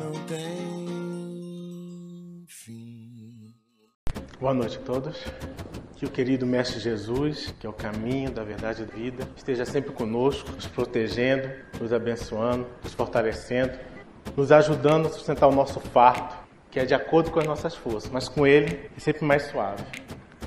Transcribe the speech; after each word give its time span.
não 0.00 0.12
tem 0.24 1.66
fim. 2.48 3.54
Boa 4.40 4.54
noite 4.54 4.78
a 4.78 4.80
todos. 4.80 5.22
Que 5.96 6.06
o 6.06 6.10
querido 6.10 6.46
Mestre 6.46 6.80
Jesus, 6.80 7.54
que 7.60 7.66
é 7.66 7.70
o 7.70 7.74
caminho 7.74 8.30
da 8.30 8.42
verdade 8.42 8.82
e 8.82 8.86
da 8.86 8.94
vida, 8.94 9.28
esteja 9.36 9.66
sempre 9.66 9.92
conosco, 9.92 10.50
nos 10.52 10.66
protegendo, 10.66 11.50
nos 11.78 11.92
abençoando, 11.92 12.66
nos 12.82 12.94
fortalecendo, 12.94 13.78
nos 14.34 14.50
ajudando 14.50 15.08
a 15.08 15.10
sustentar 15.10 15.46
o 15.46 15.54
nosso 15.54 15.78
fardo, 15.78 16.34
que 16.70 16.80
é 16.80 16.86
de 16.86 16.94
acordo 16.94 17.30
com 17.30 17.38
as 17.38 17.46
nossas 17.46 17.74
forças, 17.74 18.10
mas 18.10 18.26
com 18.30 18.46
Ele 18.46 18.88
é 18.96 19.00
sempre 19.00 19.26
mais 19.26 19.42
suave. 19.42 19.84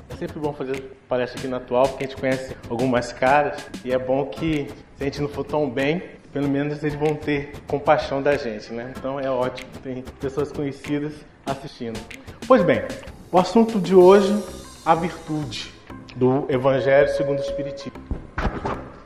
É 0.08 0.16
sempre 0.16 0.40
bom 0.40 0.52
fazer 0.52 0.80
palestra 1.08 1.38
aqui 1.38 1.46
na 1.46 1.58
atual, 1.58 1.88
porque 1.88 2.02
a 2.02 2.06
gente 2.08 2.18
conhece 2.18 2.56
algumas 2.68 3.12
caras 3.12 3.64
e 3.84 3.92
é 3.92 3.98
bom 3.98 4.26
que, 4.26 4.66
se 4.96 5.02
a 5.02 5.04
gente 5.04 5.20
não 5.20 5.28
for 5.28 5.44
tão 5.44 5.70
bem, 5.70 6.02
pelo 6.34 6.48
menos 6.48 6.82
eles 6.82 6.96
vão 6.96 7.14
ter 7.14 7.52
compaixão 7.68 8.20
da 8.20 8.36
gente, 8.36 8.72
né? 8.72 8.92
Então 8.98 9.20
é 9.20 9.30
ótimo, 9.30 9.70
tem 9.84 10.02
pessoas 10.20 10.50
conhecidas 10.50 11.14
assistindo. 11.46 11.98
Pois 12.48 12.64
bem, 12.64 12.82
o 13.30 13.38
assunto 13.38 13.78
de 13.78 13.94
hoje, 13.94 14.34
a 14.84 14.96
virtude 14.96 15.72
do 16.16 16.44
Evangelho 16.48 17.08
segundo 17.10 17.38
o 17.38 17.40
Espiritismo. 17.40 18.02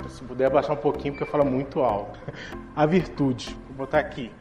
Se 0.08 0.24
puder 0.24 0.46
abaixar 0.46 0.72
um 0.72 0.80
pouquinho, 0.80 1.12
porque 1.12 1.24
eu 1.24 1.30
falo 1.30 1.44
muito 1.44 1.80
alto. 1.80 2.18
A 2.74 2.86
virtude, 2.86 3.54
vou 3.68 3.86
botar 3.86 3.98
aqui. 3.98 4.32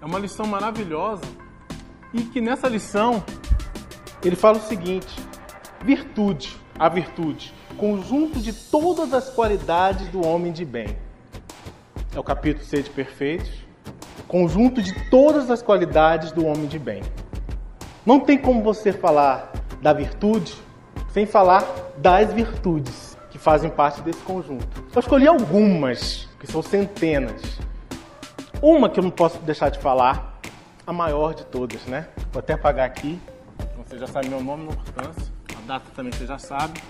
É 0.00 0.04
uma 0.06 0.20
lição 0.20 0.46
maravilhosa 0.46 1.24
e 2.14 2.22
que 2.22 2.40
nessa 2.40 2.68
lição 2.68 3.24
ele 4.24 4.36
fala 4.36 4.58
o 4.58 4.60
seguinte: 4.60 5.12
virtude, 5.82 6.56
a 6.78 6.88
virtude, 6.88 7.52
conjunto 7.76 8.40
de 8.40 8.52
todas 8.52 9.12
as 9.12 9.28
qualidades 9.28 10.08
do 10.08 10.26
homem 10.26 10.52
de 10.52 10.64
bem. 10.64 10.96
É 12.14 12.18
o 12.18 12.24
capítulo 12.24 12.64
Sede 12.64 12.88
Perfeitos, 12.90 13.50
conjunto 14.26 14.82
de 14.82 15.08
todas 15.10 15.50
as 15.50 15.62
qualidades 15.62 16.32
do 16.32 16.46
homem 16.46 16.66
de 16.66 16.78
bem. 16.78 17.02
Não 18.04 18.20
tem 18.20 18.38
como 18.38 18.62
você 18.62 18.92
falar 18.92 19.52
da 19.82 19.92
virtude 19.92 20.54
sem 21.12 21.26
falar 21.26 21.64
das 21.98 22.32
virtudes 22.32 23.16
que 23.30 23.38
fazem 23.38 23.70
parte 23.70 24.00
desse 24.02 24.20
conjunto. 24.20 24.84
Eu 24.94 25.00
escolhi 25.00 25.26
algumas, 25.26 26.28
que 26.40 26.46
são 26.46 26.62
centenas. 26.62 27.58
Uma 28.62 28.88
que 28.88 28.98
eu 28.98 29.04
não 29.04 29.10
posso 29.10 29.38
deixar 29.40 29.70
de 29.70 29.78
falar, 29.78 30.40
a 30.86 30.92
maior 30.92 31.34
de 31.34 31.44
todas, 31.44 31.84
né? 31.86 32.08
Vou 32.32 32.40
até 32.40 32.54
apagar 32.54 32.86
aqui. 32.86 33.20
Você 33.76 33.98
já 33.98 34.06
sabe 34.06 34.28
meu 34.28 34.42
nome, 34.42 34.64
não 34.64 34.72
importância. 34.72 35.32
A 35.56 35.66
data 35.66 35.90
também 35.94 36.12
você 36.12 36.26
já 36.26 36.38
sabe. 36.38 36.80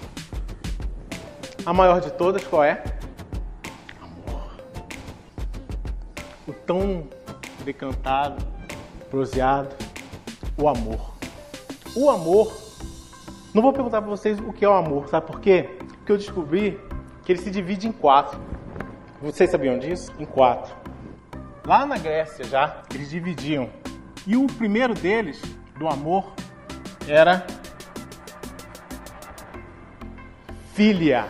A 1.66 1.72
maior 1.72 2.00
de 2.00 2.12
todas 2.12 2.44
qual 2.44 2.62
é? 2.62 2.80
Amor. 4.00 4.56
O 6.46 6.52
tão 6.52 7.08
decantado, 7.64 8.40
proseado, 9.10 9.74
o 10.56 10.68
amor. 10.68 11.14
O 11.96 12.08
amor. 12.08 12.56
Não 13.52 13.60
vou 13.60 13.72
perguntar 13.72 14.00
para 14.00 14.08
vocês 14.08 14.38
o 14.38 14.52
que 14.52 14.64
é 14.64 14.68
o 14.68 14.74
amor, 14.74 15.08
sabe 15.08 15.26
por 15.26 15.40
quê? 15.40 15.76
Porque 15.88 16.12
eu 16.12 16.16
descobri 16.16 16.80
que 17.24 17.32
ele 17.32 17.40
se 17.40 17.50
divide 17.50 17.88
em 17.88 17.92
quatro. 17.92 18.40
Vocês 19.20 19.50
sabiam 19.50 19.76
disso? 19.76 20.12
Em 20.20 20.24
quatro. 20.24 20.72
Lá 21.66 21.84
na 21.84 21.98
Grécia 21.98 22.44
já, 22.44 22.82
eles 22.94 23.10
dividiam. 23.10 23.68
E 24.24 24.36
o 24.36 24.46
primeiro 24.46 24.94
deles, 24.94 25.42
do 25.76 25.88
amor, 25.88 26.32
era 27.08 27.44
filha. 30.74 31.26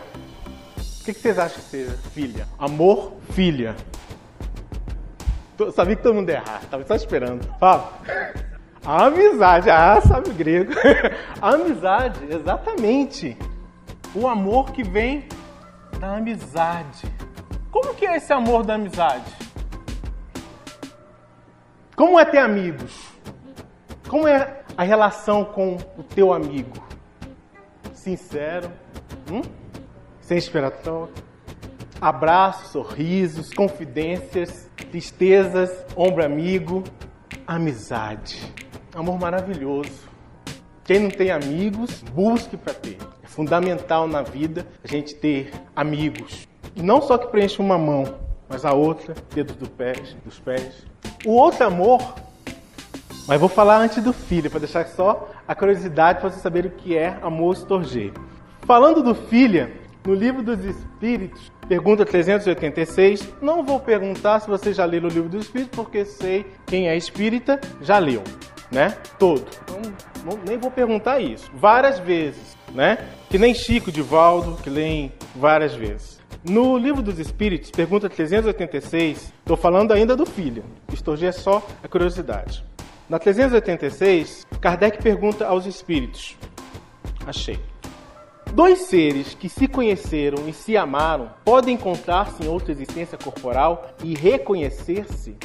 O 1.07 1.13
que 1.13 1.21
vocês 1.21 1.39
acham 1.39 1.63
que 1.63 1.69
seja 1.69 1.97
filha? 2.13 2.45
Amor, 2.59 3.13
filha. 3.31 3.77
Sabia 5.73 5.95
que 5.95 6.03
todo 6.03 6.15
mundo 6.15 6.29
ia 6.29 6.35
errar, 6.35 6.59
estava 6.61 6.85
só 6.85 6.95
esperando. 6.95 7.47
Fala. 7.57 7.93
A 8.85 9.05
amizade, 9.05 9.69
ah, 9.69 10.01
sabe 10.01 10.31
o 10.31 10.33
grego. 10.33 10.73
A 11.41 11.51
amizade, 11.51 12.19
exatamente. 12.29 13.37
O 14.13 14.27
amor 14.27 14.73
que 14.73 14.83
vem 14.83 15.29
da 15.97 16.17
amizade. 16.17 17.09
Como 17.71 17.95
que 17.95 18.05
é 18.05 18.17
esse 18.17 18.33
amor 18.33 18.65
da 18.65 18.73
amizade? 18.73 19.31
Como 21.95 22.19
é 22.19 22.25
ter 22.25 22.39
amigos? 22.39 23.07
Como 24.09 24.27
é 24.27 24.61
a 24.75 24.83
relação 24.83 25.45
com 25.45 25.77
o 25.97 26.03
teu 26.03 26.33
amigo? 26.33 26.85
Sincero, 27.93 28.69
hum? 29.31 29.41
Sem 30.27 30.37
esperatório, 30.37 31.13
abraços, 32.01 32.71
sorrisos, 32.71 33.53
confidências, 33.53 34.69
tristezas, 34.91 35.71
ombro 35.95 36.23
amigo, 36.23 36.83
amizade. 37.47 38.53
Amor 38.93 39.17
maravilhoso. 39.17 40.09
Quem 40.83 40.99
não 40.99 41.09
tem 41.09 41.31
amigos, 41.31 42.03
busque 42.13 42.57
para 42.57 42.73
ter. 42.73 42.97
É 43.23 43.27
fundamental 43.27 44.05
na 44.05 44.21
vida 44.21 44.67
a 44.83 44.87
gente 44.87 45.15
ter 45.15 45.49
amigos. 45.73 46.45
E 46.75 46.81
não 46.81 47.01
só 47.01 47.17
que 47.17 47.27
preenche 47.27 47.61
uma 47.61 47.77
mão, 47.77 48.15
mas 48.49 48.65
a 48.65 48.73
outra, 48.73 49.15
dedos 49.33 49.55
do 49.55 49.69
pés, 49.69 50.13
dos 50.25 50.37
pés. 50.39 50.85
O 51.25 51.31
outro 51.31 51.65
amor, 51.65 52.15
mas 53.25 53.39
vou 53.39 53.47
falar 53.47 53.77
antes 53.77 54.03
do 54.03 54.11
filho, 54.11 54.49
para 54.49 54.59
deixar 54.59 54.85
só 54.87 55.29
a 55.47 55.55
curiosidade 55.55 56.19
para 56.19 56.29
você 56.29 56.39
saber 56.41 56.65
o 56.65 56.71
que 56.71 56.97
é 56.97 57.17
amor 57.21 57.53
estorger. 57.53 58.11
Falando 58.65 59.01
do 59.01 59.15
filho, 59.15 59.86
no 60.07 60.13
livro 60.13 60.41
dos 60.41 60.63
Espíritos, 60.63 61.51
pergunta 61.67 62.05
386, 62.05 63.27
não 63.41 63.61
vou 63.61 63.77
perguntar 63.77 64.39
se 64.39 64.47
você 64.47 64.71
já 64.71 64.85
leu 64.85 65.03
o 65.03 65.07
livro 65.09 65.27
dos 65.27 65.43
Espíritos, 65.43 65.75
porque 65.75 66.05
sei 66.05 66.45
quem 66.65 66.87
é 66.87 66.95
espírita 66.95 67.59
já 67.81 67.99
leu, 67.99 68.23
né? 68.71 68.95
Todo. 69.19 69.45
Então, 69.63 69.81
não, 70.23 70.39
nem 70.47 70.57
vou 70.57 70.71
perguntar 70.71 71.19
isso. 71.19 71.51
Várias 71.53 71.99
vezes, 71.99 72.57
né? 72.73 72.99
Que 73.29 73.37
nem 73.37 73.53
Chico 73.53 73.91
de 73.91 74.01
Valdo, 74.01 74.55
que 74.63 74.69
leem 74.69 75.11
várias 75.35 75.75
vezes. 75.75 76.21
No 76.41 76.77
livro 76.77 77.01
dos 77.01 77.19
Espíritos, 77.19 77.69
pergunta 77.69 78.09
386, 78.09 79.33
estou 79.39 79.57
falando 79.57 79.91
ainda 79.91 80.15
do 80.15 80.25
filho. 80.25 80.63
Estorgia 80.93 81.29
é 81.29 81.33
só 81.33 81.61
a 81.83 81.87
curiosidade. 81.89 82.63
Na 83.09 83.19
386, 83.19 84.47
Kardec 84.61 85.03
pergunta 85.03 85.45
aos 85.45 85.65
espíritos: 85.65 86.37
Achei. 87.25 87.59
Dois 88.53 88.79
seres 88.81 89.33
que 89.33 89.47
se 89.49 89.67
conheceram 89.67 90.47
e 90.47 90.53
se 90.53 90.75
amaram 90.75 91.29
podem 91.45 91.75
encontrar-se 91.75 92.43
em 92.43 92.47
outra 92.47 92.71
existência 92.71 93.17
corporal 93.17 93.89
e 94.03 94.15
reconhecer-se? 94.15 95.35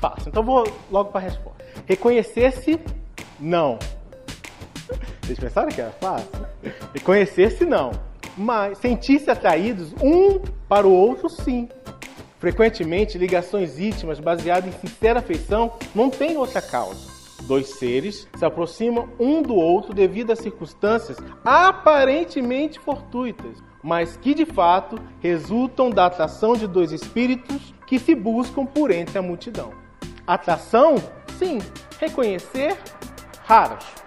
Fácil. 0.00 0.28
Então 0.28 0.42
vou 0.42 0.66
logo 0.90 1.10
para 1.10 1.20
a 1.20 1.24
resposta. 1.24 1.64
Reconhecer-se, 1.86 2.80
não. 3.38 3.78
Vocês 5.22 5.38
pensaram 5.38 5.68
que 5.68 5.80
era 5.80 5.90
fácil? 5.92 6.46
Reconhecer-se, 6.94 7.64
não 7.64 8.08
mas 8.38 8.78
sentir-se 8.78 9.28
atraídos 9.28 9.92
um 10.00 10.38
para 10.68 10.86
o 10.86 10.92
outro, 10.92 11.28
sim. 11.28 11.68
Frequentemente, 12.38 13.18
ligações 13.18 13.80
íntimas 13.80 14.20
baseadas 14.20 14.72
em 14.72 14.78
sincera 14.78 15.18
afeição 15.18 15.72
não 15.92 16.08
têm 16.08 16.36
outra 16.36 16.62
causa. 16.62 17.17
Dois 17.48 17.70
seres 17.70 18.28
se 18.36 18.44
aproximam 18.44 19.08
um 19.18 19.40
do 19.40 19.54
outro 19.54 19.94
devido 19.94 20.30
a 20.30 20.36
circunstâncias 20.36 21.16
aparentemente 21.42 22.78
fortuitas, 22.78 23.62
mas 23.82 24.18
que 24.18 24.34
de 24.34 24.44
fato 24.44 25.00
resultam 25.18 25.88
da 25.88 26.04
atração 26.04 26.52
de 26.52 26.66
dois 26.66 26.92
espíritos 26.92 27.72
que 27.86 27.98
se 27.98 28.14
buscam 28.14 28.66
por 28.66 28.90
entre 28.90 29.16
a 29.16 29.22
multidão. 29.22 29.72
Atração? 30.26 30.96
Sim. 31.38 31.58
Reconhecer? 31.98 32.76
Raros. 33.46 33.97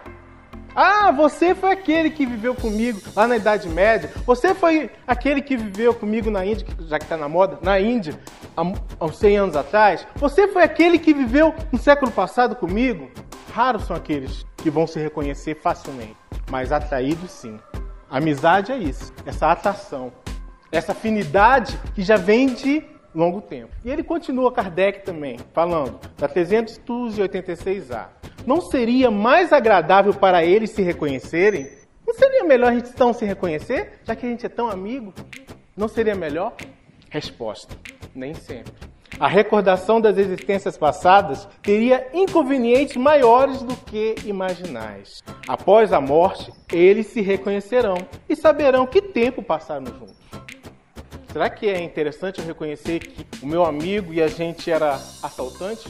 Ah, 0.75 1.11
você 1.11 1.53
foi 1.53 1.71
aquele 1.71 2.09
que 2.09 2.25
viveu 2.25 2.55
comigo 2.55 3.01
lá 3.15 3.27
na 3.27 3.35
Idade 3.35 3.67
Média. 3.67 4.09
Você 4.25 4.53
foi 4.55 4.89
aquele 5.05 5.41
que 5.41 5.57
viveu 5.57 5.93
comigo 5.93 6.31
na 6.31 6.45
Índia, 6.45 6.65
já 6.87 6.97
que 6.97 7.05
está 7.05 7.17
na 7.17 7.27
moda, 7.27 7.59
na 7.61 7.79
Índia, 7.79 8.17
há 8.55 9.05
uns 9.05 9.17
100 9.17 9.37
anos 9.37 9.55
atrás. 9.55 10.07
Você 10.15 10.47
foi 10.47 10.63
aquele 10.63 10.97
que 10.97 11.13
viveu 11.13 11.53
no 11.71 11.77
século 11.77 12.11
passado 12.11 12.55
comigo. 12.55 13.09
Raros 13.53 13.83
são 13.83 13.95
aqueles 13.95 14.45
que 14.57 14.69
vão 14.69 14.87
se 14.87 14.97
reconhecer 14.97 15.55
facilmente, 15.55 16.15
mas 16.49 16.71
atraídos 16.71 17.31
sim. 17.31 17.59
Amizade 18.09 18.71
é 18.71 18.77
isso, 18.77 19.13
essa 19.25 19.51
atração, 19.51 20.11
essa 20.71 20.91
afinidade 20.93 21.77
que 21.93 22.01
já 22.01 22.15
vem 22.15 22.53
de 22.53 22.83
longo 23.13 23.41
tempo. 23.41 23.71
E 23.83 23.89
ele 23.89 24.03
continua, 24.03 24.51
Kardec 24.51 25.03
também, 25.03 25.37
falando 25.53 25.99
da 26.17 26.27
386A. 26.27 28.07
Não 28.45 28.61
seria 28.61 29.11
mais 29.11 29.53
agradável 29.53 30.13
para 30.13 30.43
eles 30.43 30.71
se 30.71 30.81
reconhecerem? 30.81 31.69
Não 32.05 32.13
seria 32.13 32.43
melhor 32.43 32.71
a 32.71 32.75
gente 32.75 32.89
então 32.89 33.13
se 33.13 33.25
reconhecer, 33.25 33.99
já 34.03 34.15
que 34.15 34.25
a 34.25 34.29
gente 34.29 34.45
é 34.45 34.49
tão 34.49 34.67
amigo? 34.67 35.13
Não 35.77 35.87
seria 35.87 36.15
melhor? 36.15 36.53
Resposta: 37.09 37.75
nem 38.15 38.33
sempre. 38.33 38.73
A 39.19 39.27
recordação 39.27 40.01
das 40.01 40.17
existências 40.17 40.77
passadas 40.77 41.47
teria 41.61 42.07
inconvenientes 42.13 42.97
maiores 42.97 43.61
do 43.61 43.75
que 43.75 44.15
imaginais. 44.25 45.21
Após 45.47 45.93
a 45.93 46.01
morte, 46.01 46.51
eles 46.71 47.07
se 47.07 47.21
reconhecerão 47.21 47.97
e 48.27 48.35
saberão 48.35 48.87
que 48.87 49.01
tempo 49.01 49.43
passaram 49.43 49.85
juntos. 49.85 50.15
Será 51.31 51.49
que 51.49 51.65
é 51.65 51.81
interessante 51.81 52.39
eu 52.39 52.45
reconhecer 52.45 52.99
que 52.99 53.25
o 53.41 53.47
meu 53.47 53.63
amigo 53.63 54.13
e 54.13 54.21
a 54.21 54.27
gente 54.27 54.69
era 54.69 54.95
assaltante? 55.23 55.89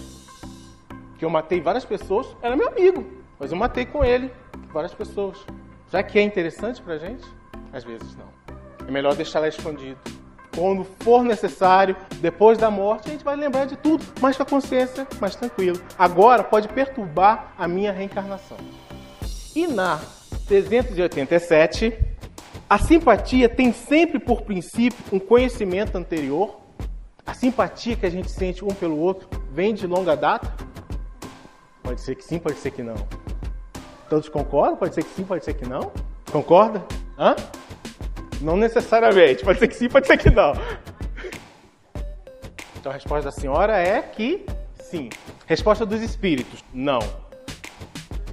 Que 1.17 1.25
eu 1.25 1.31
matei 1.31 1.59
várias 1.59 1.83
pessoas, 1.83 2.27
era 2.43 2.55
meu 2.55 2.67
amigo, 2.67 3.03
mas 3.39 3.51
eu 3.51 3.57
matei 3.57 3.83
com 3.83 4.05
ele 4.05 4.31
várias 4.71 4.93
pessoas. 4.93 5.39
Será 5.89 6.03
que 6.03 6.19
é 6.19 6.21
interessante 6.21 6.79
pra 6.79 6.99
gente? 6.99 7.25
Às 7.73 7.83
vezes 7.83 8.15
não. 8.15 8.27
É 8.87 8.91
melhor 8.91 9.15
deixar 9.15 9.39
lá 9.39 9.47
escondido. 9.47 9.97
Quando 10.55 10.83
for 10.99 11.23
necessário, 11.23 11.95
depois 12.17 12.59
da 12.59 12.69
morte, 12.69 13.09
a 13.09 13.11
gente 13.11 13.23
vai 13.23 13.35
lembrar 13.35 13.65
de 13.65 13.77
tudo, 13.77 14.05
mas 14.21 14.37
com 14.37 14.43
a 14.43 14.45
consciência 14.45 15.07
mais 15.19 15.35
tranquilo. 15.35 15.81
Agora 15.97 16.43
pode 16.43 16.67
perturbar 16.67 17.53
a 17.57 17.67
minha 17.67 17.91
reencarnação. 17.91 18.57
E 19.55 19.65
na 19.65 19.99
387, 20.47 22.10
a 22.71 22.77
simpatia 22.77 23.49
tem 23.49 23.73
sempre 23.73 24.17
por 24.17 24.43
princípio 24.43 24.97
um 25.11 25.19
conhecimento 25.19 25.97
anterior. 25.97 26.61
A 27.25 27.33
simpatia 27.33 27.97
que 27.97 28.05
a 28.05 28.09
gente 28.09 28.31
sente 28.31 28.63
um 28.63 28.69
pelo 28.69 28.97
outro 28.97 29.27
vem 29.51 29.73
de 29.73 29.85
longa 29.85 30.15
data? 30.15 30.55
Pode 31.83 31.99
ser 31.99 32.15
que 32.15 32.23
sim, 32.23 32.39
pode 32.39 32.55
ser 32.59 32.71
que 32.71 32.81
não. 32.81 32.95
Todos 34.09 34.29
concordam? 34.29 34.77
Pode 34.77 34.95
ser 34.95 35.03
que 35.03 35.09
sim, 35.09 35.25
pode 35.25 35.43
ser 35.43 35.53
que 35.55 35.67
não. 35.67 35.91
Concorda? 36.31 36.81
Hã? 37.19 37.35
Não 38.39 38.55
necessariamente. 38.55 39.43
Pode 39.43 39.59
ser 39.59 39.67
que 39.67 39.75
sim, 39.75 39.89
pode 39.89 40.07
ser 40.07 40.17
que 40.17 40.29
não. 40.29 40.53
Então 42.79 42.89
a 42.89 42.95
resposta 42.95 43.25
da 43.25 43.31
senhora 43.33 43.77
é 43.77 44.01
que 44.01 44.45
sim. 44.81 45.09
Resposta 45.45 45.85
dos 45.85 46.01
espíritos: 46.01 46.63
não. 46.73 46.99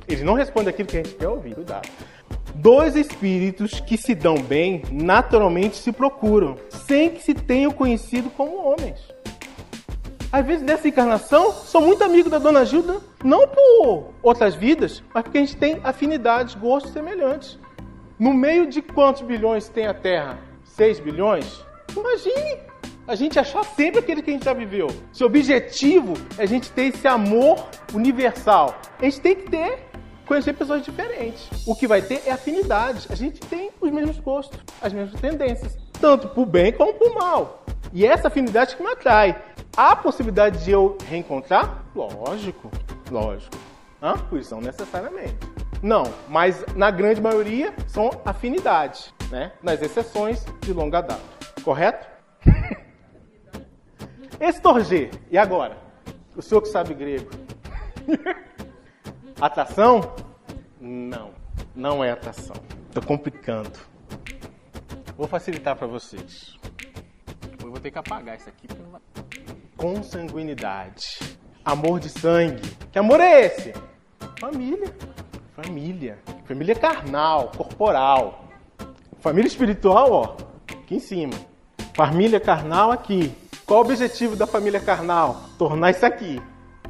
Eles 0.07 0.23
não 0.23 0.35
respondem 0.35 0.71
aquilo 0.71 0.87
que 0.87 0.97
a 0.97 1.03
gente 1.03 1.17
quer 1.17 1.27
ouvir. 1.27 1.57
Cuidado. 1.57 1.89
Dois 2.61 2.97
espíritos 2.97 3.79
que 3.79 3.97
se 3.97 4.17
dão 4.17 4.35
bem 4.35 4.83
naturalmente 4.91 5.77
se 5.77 5.93
procuram, 5.93 6.57
sem 6.69 7.11
que 7.11 7.23
se 7.23 7.33
tenham 7.33 7.71
conhecido 7.71 8.29
como 8.31 8.57
homens. 8.57 8.99
Às 10.33 10.45
vezes, 10.45 10.65
nessa 10.65 10.89
encarnação, 10.89 11.53
sou 11.53 11.81
muito 11.81 12.03
amigo 12.03 12.29
da 12.29 12.39
dona 12.39 12.65
Gilda, 12.65 13.01
não 13.23 13.47
por 13.47 14.13
outras 14.21 14.57
vidas, 14.57 15.05
mas 15.15 15.23
porque 15.23 15.39
a 15.39 15.41
gente 15.41 15.57
tem 15.57 15.81
afinidades, 15.85 16.57
gostos 16.57 16.93
semelhantes. 16.93 17.61
No 18.19 18.35
meio 18.35 18.67
de 18.67 18.83
quantos 18.83 19.23
bilhões 19.23 19.69
tem 19.69 19.87
a 19.87 19.95
Terra? 19.95 20.41
6 20.65 20.99
bilhões? 20.99 21.65
Imagine 21.97 22.59
a 23.07 23.15
gente 23.15 23.39
achar 23.39 23.65
sempre 23.65 24.01
aquele 24.01 24.21
que 24.21 24.31
a 24.31 24.33
gente 24.35 24.45
já 24.45 24.53
viveu. 24.53 24.89
Se 25.13 25.23
o 25.23 25.27
objetivo 25.27 26.15
é 26.37 26.43
a 26.43 26.47
gente 26.47 26.73
ter 26.73 26.87
esse 26.87 27.07
amor 27.07 27.69
universal, 27.95 28.75
a 28.99 29.05
gente 29.05 29.21
tem 29.21 29.37
que 29.37 29.49
ter, 29.49 29.88
conhecer 30.29 30.53
pessoas 30.53 30.83
diferentes. 30.83 31.49
O 31.67 31.75
que 31.75 31.87
vai 31.87 32.03
ter 32.03 32.23
é 32.27 32.31
afinidade. 32.31 33.09
A 33.11 33.15
gente 33.15 33.41
tem 33.41 33.71
os 33.81 33.91
mesmos 33.91 34.19
gostos, 34.21 34.61
as 34.81 34.93
mesmas 34.93 35.19
tendências, 35.21 35.77
tanto 36.01 36.31
o 36.41 36.45
bem 36.47 36.71
como 36.71 36.93
o 36.93 37.15
mal. 37.15 37.65
E 37.93 38.07
essa 38.07 38.29
afinidade 38.29 38.77
que 38.77 38.83
me 38.83 38.91
atrai. 38.91 39.43
Há 39.77 39.97
possibilidade 39.97 40.65
de 40.65 40.71
eu 40.71 40.99
reencontrar? 41.07 41.85
Lógico, 41.95 42.71
lógico. 43.11 43.57
Hã? 44.03 44.15
Pois 44.29 44.51
não 44.51 44.61
necessariamente. 44.61 45.37
Não, 45.83 46.03
mas 46.29 46.65
na 46.75 46.91
grande 46.91 47.21
maioria 47.21 47.73
são 47.87 48.11
afinidades, 48.25 49.15
né? 49.31 49.53
Nas 49.63 49.81
exceções 49.81 50.45
de 50.61 50.73
longa 50.73 51.01
data. 51.01 51.23
Correto? 51.65 52.07
Estorger. 54.41 55.11
E 55.31 55.39
agora? 55.39 55.79
O 56.37 56.43
senhor 56.43 56.61
que 56.61 56.69
sabe 56.69 56.95
grego. 56.95 57.31
atração? 59.41 60.15
Não, 60.81 61.31
não 61.75 62.05
é 62.05 62.11
atração. 62.11 62.57
Estou 62.89 63.03
complicando. 63.03 63.79
Vou 65.17 65.27
facilitar 65.27 65.77
para 65.77 65.87
vocês. 65.87 66.57
Eu 67.63 67.71
vou 67.71 67.81
ter 67.81 67.91
que 67.91 67.99
apagar 67.99 68.37
isso 68.37 68.49
aqui. 68.49 68.69
Consanguinidade. 69.77 71.19
Amor 71.65 72.01
de 72.01 72.09
sangue. 72.09 72.63
Que 72.93 72.99
amor 72.99 73.21
é 73.21 73.47
esse? 73.47 73.75
Família. 74.41 74.95
Família. 75.55 76.19
Família 76.45 76.75
carnal, 76.75 77.51
corporal. 77.57 78.45
Família 79.21 79.49
espiritual, 79.49 80.13
ó, 80.13 80.37
aqui 80.73 80.97
em 80.97 81.01
cima. 81.01 81.35
Família 81.95 82.39
carnal 82.39 82.93
aqui. 82.93 83.35
Qual 83.67 83.81
o 83.81 83.85
objetivo 83.85 84.37
da 84.37 84.47
família 84.47 84.81
carnal? 84.81 85.43
Tornar 85.59 85.91
isso 85.91 86.07
aqui, 86.07 86.41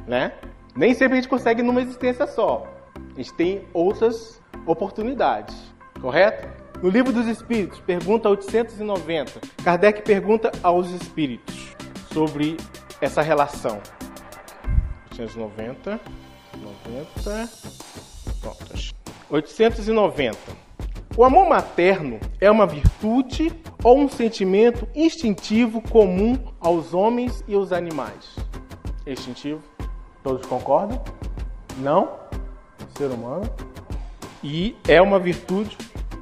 né? 0.07 0.33
Nem 0.75 0.93
sempre 0.93 1.17
a 1.17 1.21
gente 1.21 1.29
consegue 1.29 1.61
numa 1.61 1.81
existência 1.81 2.27
só. 2.27 2.67
A 2.95 3.17
gente 3.17 3.33
tem 3.33 3.61
outras 3.73 4.41
oportunidades, 4.65 5.55
correto? 6.01 6.47
No 6.81 6.89
livro 6.89 7.11
dos 7.11 7.27
Espíritos, 7.27 7.79
pergunta 7.81 8.29
890, 8.29 9.41
Kardec 9.63 10.01
pergunta 10.03 10.51
aos 10.63 10.89
espíritos 10.91 11.75
sobre 12.13 12.55
essa 13.01 13.21
relação. 13.21 13.81
890, 15.11 15.99
90, 16.57 17.49
pronto. 18.39 18.95
890. 19.29 20.37
O 21.17 21.23
amor 21.25 21.49
materno 21.49 22.19
é 22.39 22.49
uma 22.49 22.65
virtude 22.65 23.51
ou 23.83 23.99
um 23.99 24.07
sentimento 24.07 24.87
instintivo 24.95 25.81
comum 25.81 26.37
aos 26.61 26.93
homens 26.93 27.43
e 27.45 27.55
aos 27.55 27.73
animais? 27.73 28.37
Instintivo? 29.05 29.61
Todos 30.29 30.45
concordam? 30.45 31.01
Não? 31.77 32.19
Ser 32.95 33.07
humano? 33.07 33.49
E 34.43 34.75
é 34.87 35.01
uma 35.01 35.17
virtude, 35.17 35.75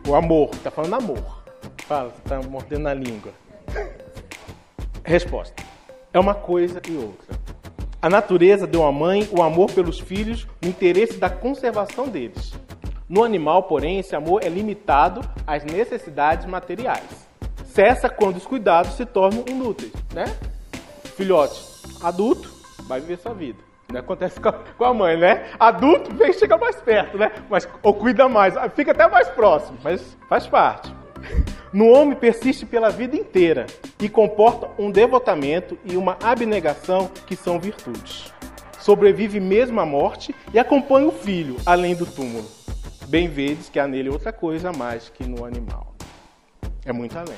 o 0.08 0.16
amor. 0.16 0.52
Está 0.54 0.72
falando 0.72 0.94
amor. 0.94 1.44
Fala, 1.86 2.14
está 2.18 2.42
mordendo 2.44 2.88
a 2.88 2.94
língua. 2.94 3.34
Resposta: 5.04 5.62
é 6.14 6.18
uma 6.18 6.34
coisa 6.34 6.82
e 6.88 6.96
outra. 6.96 7.38
A 8.02 8.10
natureza 8.10 8.66
deu 8.66 8.86
à 8.86 8.94
mãe 8.94 9.28
o 9.30 9.44
amor 9.44 9.74
pelos 9.74 10.00
filhos 10.00 10.48
no 10.62 10.70
interesse 10.70 11.18
da 11.18 11.30
conservação 11.30 12.08
deles. 12.08 12.54
No 13.10 13.26
animal, 13.26 13.64
porém, 13.64 14.00
esse 14.00 14.16
amor 14.16 14.42
é 14.42 14.48
limitado 14.48 15.20
às 15.46 15.66
necessidades 15.66 16.46
materiais. 16.46 17.28
Cessa 17.66 18.08
quando 18.08 18.38
os 18.38 18.46
cuidados 18.46 18.94
se 18.94 19.06
tornam 19.06 19.44
inúteis, 19.50 19.92
né? 20.14 20.24
Filhote 21.18 21.62
adulto 22.02 22.50
vai 22.88 23.02
viver 23.02 23.18
sua 23.18 23.34
vida. 23.34 23.67
Não 23.92 24.02
acontece 24.02 24.40
com 24.40 24.84
a 24.84 24.94
mãe, 24.94 25.18
né? 25.18 25.46
Adulto 25.58 26.14
vem 26.14 26.34
chega 26.34 26.58
mais 26.58 26.76
perto, 26.76 27.18
né? 27.18 27.32
Mas 27.50 27.68
ou 27.82 27.94
cuida 27.94 28.28
mais, 28.28 28.54
fica 28.76 28.92
até 28.92 29.08
mais 29.08 29.30
próximo, 29.30 29.78
mas 29.82 30.18
faz 30.28 30.46
parte. 30.46 30.94
No 31.72 31.90
homem 31.90 32.16
persiste 32.16 32.66
pela 32.66 32.90
vida 32.90 33.16
inteira 33.16 33.66
e 34.00 34.10
comporta 34.10 34.70
um 34.78 34.92
devotamento 34.92 35.78
e 35.86 35.96
uma 35.96 36.18
abnegação 36.22 37.10
que 37.26 37.36
são 37.36 37.60
virtudes. 37.60 38.34
Sobrevive 38.80 39.40
mesmo 39.40 39.80
à 39.80 39.86
morte 39.86 40.36
e 40.54 40.60
acompanha 40.60 41.08
o 41.08 41.12
filho 41.12 41.56
além 41.66 41.96
do 41.96 42.06
túmulo. 42.06 42.46
Bem 43.08 43.30
vedes 43.30 43.70
que 43.70 43.80
há 43.80 43.88
nele 43.88 44.10
outra 44.10 44.34
coisa 44.34 44.72
mais 44.72 45.10
que 45.10 45.26
no 45.26 45.46
animal. 45.46 45.94
É 46.86 46.92
muito 46.92 47.18
além. 47.18 47.38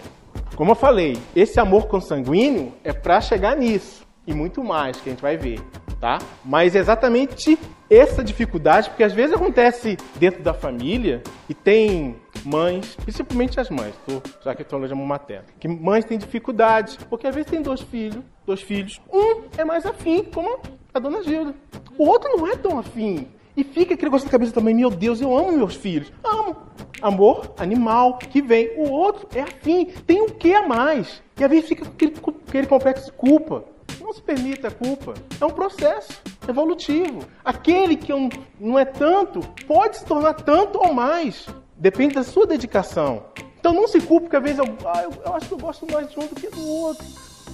Como 0.55 0.71
eu 0.71 0.75
falei, 0.75 1.17
esse 1.35 1.59
amor 1.59 1.87
consanguíneo 1.87 2.73
é 2.83 2.91
para 2.91 3.21
chegar 3.21 3.55
nisso 3.55 4.05
e 4.25 4.33
muito 4.33 4.63
mais 4.63 4.99
que 4.99 5.09
a 5.09 5.11
gente 5.11 5.21
vai 5.21 5.37
ver, 5.37 5.59
tá? 5.99 6.19
Mas 6.43 6.75
é 6.75 6.79
exatamente 6.79 7.57
essa 7.89 8.23
dificuldade, 8.23 8.89
porque 8.89 9.03
às 9.03 9.13
vezes 9.13 9.35
acontece 9.35 9.97
dentro 10.15 10.41
da 10.43 10.53
família 10.53 11.21
e 11.49 11.53
tem 11.53 12.15
mães, 12.45 12.95
principalmente 12.95 13.59
as 13.59 13.69
mães, 13.69 13.93
tô, 14.05 14.21
já 14.43 14.55
que 14.55 14.61
estou 14.61 14.79
no 14.79 15.05
materno, 15.05 15.45
que 15.59 15.67
mães 15.67 16.05
têm 16.05 16.17
dificuldade, 16.17 16.97
porque 17.09 17.27
às 17.27 17.35
vezes 17.35 17.49
tem 17.49 17.61
dois 17.61 17.81
filhos, 17.81 18.23
dois 18.45 18.61
filhos, 18.61 19.01
um 19.11 19.43
é 19.57 19.65
mais 19.65 19.85
afim, 19.85 20.23
como 20.23 20.59
a 20.93 20.99
dona 20.99 21.23
Gilda, 21.23 21.53
o 21.97 22.07
outro 22.07 22.29
não 22.37 22.47
é 22.47 22.55
tão 22.55 22.79
afim. 22.79 23.27
E 23.57 23.63
fica 23.63 23.93
aquele 23.93 24.05
negócio 24.05 24.25
na 24.25 24.31
cabeça 24.31 24.53
também, 24.53 24.73
meu 24.73 24.89
Deus, 24.89 25.19
eu 25.19 25.37
amo 25.37 25.51
meus 25.51 25.75
filhos. 25.75 26.09
Amo. 26.23 26.55
Amor 27.01 27.53
animal 27.57 28.17
que 28.17 28.41
vem. 28.41 28.71
O 28.77 28.89
outro 28.89 29.27
é 29.37 29.41
afim, 29.41 29.85
tem 30.07 30.21
um 30.21 30.29
que 30.29 30.53
a 30.53 30.65
mais. 30.65 31.21
E 31.37 31.43
às 31.43 31.49
vezes 31.49 31.67
fica 31.67 31.83
aquele, 31.83 32.13
aquele 32.47 32.67
complexo 32.67 33.07
de 33.07 33.11
culpa. 33.11 33.65
Não 33.99 34.13
se 34.13 34.21
permita 34.21 34.69
a 34.69 34.71
culpa. 34.71 35.13
É 35.39 35.45
um 35.45 35.49
processo 35.49 36.21
evolutivo. 36.47 37.25
Aquele 37.43 37.95
que 37.95 38.11
não 38.59 38.79
é 38.79 38.85
tanto 38.85 39.41
pode 39.67 39.97
se 39.97 40.05
tornar 40.05 40.33
tanto 40.33 40.79
ou 40.79 40.93
mais. 40.93 41.47
Depende 41.75 42.15
da 42.15 42.23
sua 42.23 42.45
dedicação. 42.45 43.25
Então 43.59 43.73
não 43.73 43.87
se 43.87 43.99
culpe, 43.99 44.23
porque 44.23 44.37
às 44.37 44.43
vezes 44.43 44.59
eu, 44.59 44.77
ah, 44.85 45.03
eu, 45.03 45.11
eu 45.25 45.35
acho 45.35 45.47
que 45.47 45.53
eu 45.53 45.57
gosto 45.57 45.85
mais 45.91 46.09
de 46.09 46.19
um 46.19 46.27
do 46.27 46.35
que 46.35 46.49
do 46.49 46.65
outro. 46.65 47.05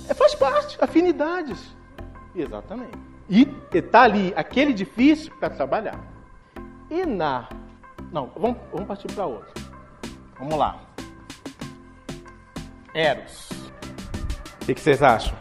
É, 0.07 0.13
faz 0.13 0.35
parte, 0.35 0.77
afinidades. 0.79 1.75
Exatamente. 2.35 2.97
E 3.27 3.47
está 3.73 4.03
ali 4.03 4.31
aquele 4.35 4.71
difícil 4.73 5.33
para 5.39 5.49
trabalhar. 5.49 5.99
E 6.89 7.05
na. 7.05 7.49
Não, 8.11 8.31
vamos, 8.37 8.57
vamos 8.71 8.87
partir 8.87 9.11
para 9.13 9.25
outro. 9.25 9.51
Vamos 10.37 10.55
lá. 10.55 10.79
Eros. 12.93 13.49
O 14.61 14.65
que, 14.65 14.75
que 14.75 14.81
vocês 14.81 15.01
acham? 15.01 15.35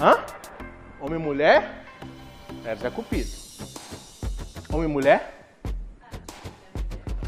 Hã? 0.00 0.24
Homem 1.00 1.18
e 1.18 1.22
mulher? 1.22 1.84
Eros 2.64 2.84
é 2.84 2.90
cupido. 2.90 3.30
Homem 4.72 4.88
e 4.88 4.92
mulher? 4.92 5.34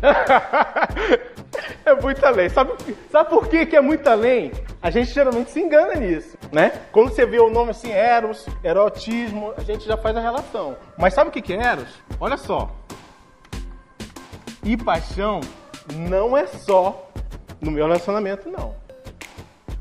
é 1.84 1.94
muito 2.00 2.24
além. 2.24 2.48
Sabe, 2.48 2.72
sabe 3.10 3.28
por 3.28 3.48
que, 3.48 3.66
que 3.66 3.76
é 3.76 3.80
muito 3.80 4.06
além? 4.08 4.52
A 4.80 4.88
gente 4.88 5.12
geralmente 5.12 5.50
se 5.50 5.60
engana 5.60 5.94
nisso, 5.94 6.38
né? 6.52 6.70
Quando 6.92 7.10
você 7.10 7.26
vê 7.26 7.40
o 7.40 7.50
nome 7.50 7.70
assim, 7.72 7.90
Eros, 7.90 8.46
erotismo, 8.62 9.52
a 9.56 9.62
gente 9.62 9.84
já 9.84 9.96
faz 9.96 10.16
a 10.16 10.20
relação. 10.20 10.76
Mas 10.96 11.12
sabe 11.12 11.30
o 11.30 11.32
que 11.32 11.52
é 11.52 11.56
Eros? 11.56 11.88
Olha 12.20 12.36
só. 12.36 12.70
E 14.62 14.76
paixão 14.76 15.40
não 15.92 16.36
é 16.36 16.46
só 16.46 17.10
no 17.60 17.70
meu 17.70 17.86
relacionamento, 17.86 18.48
não. 18.48 18.76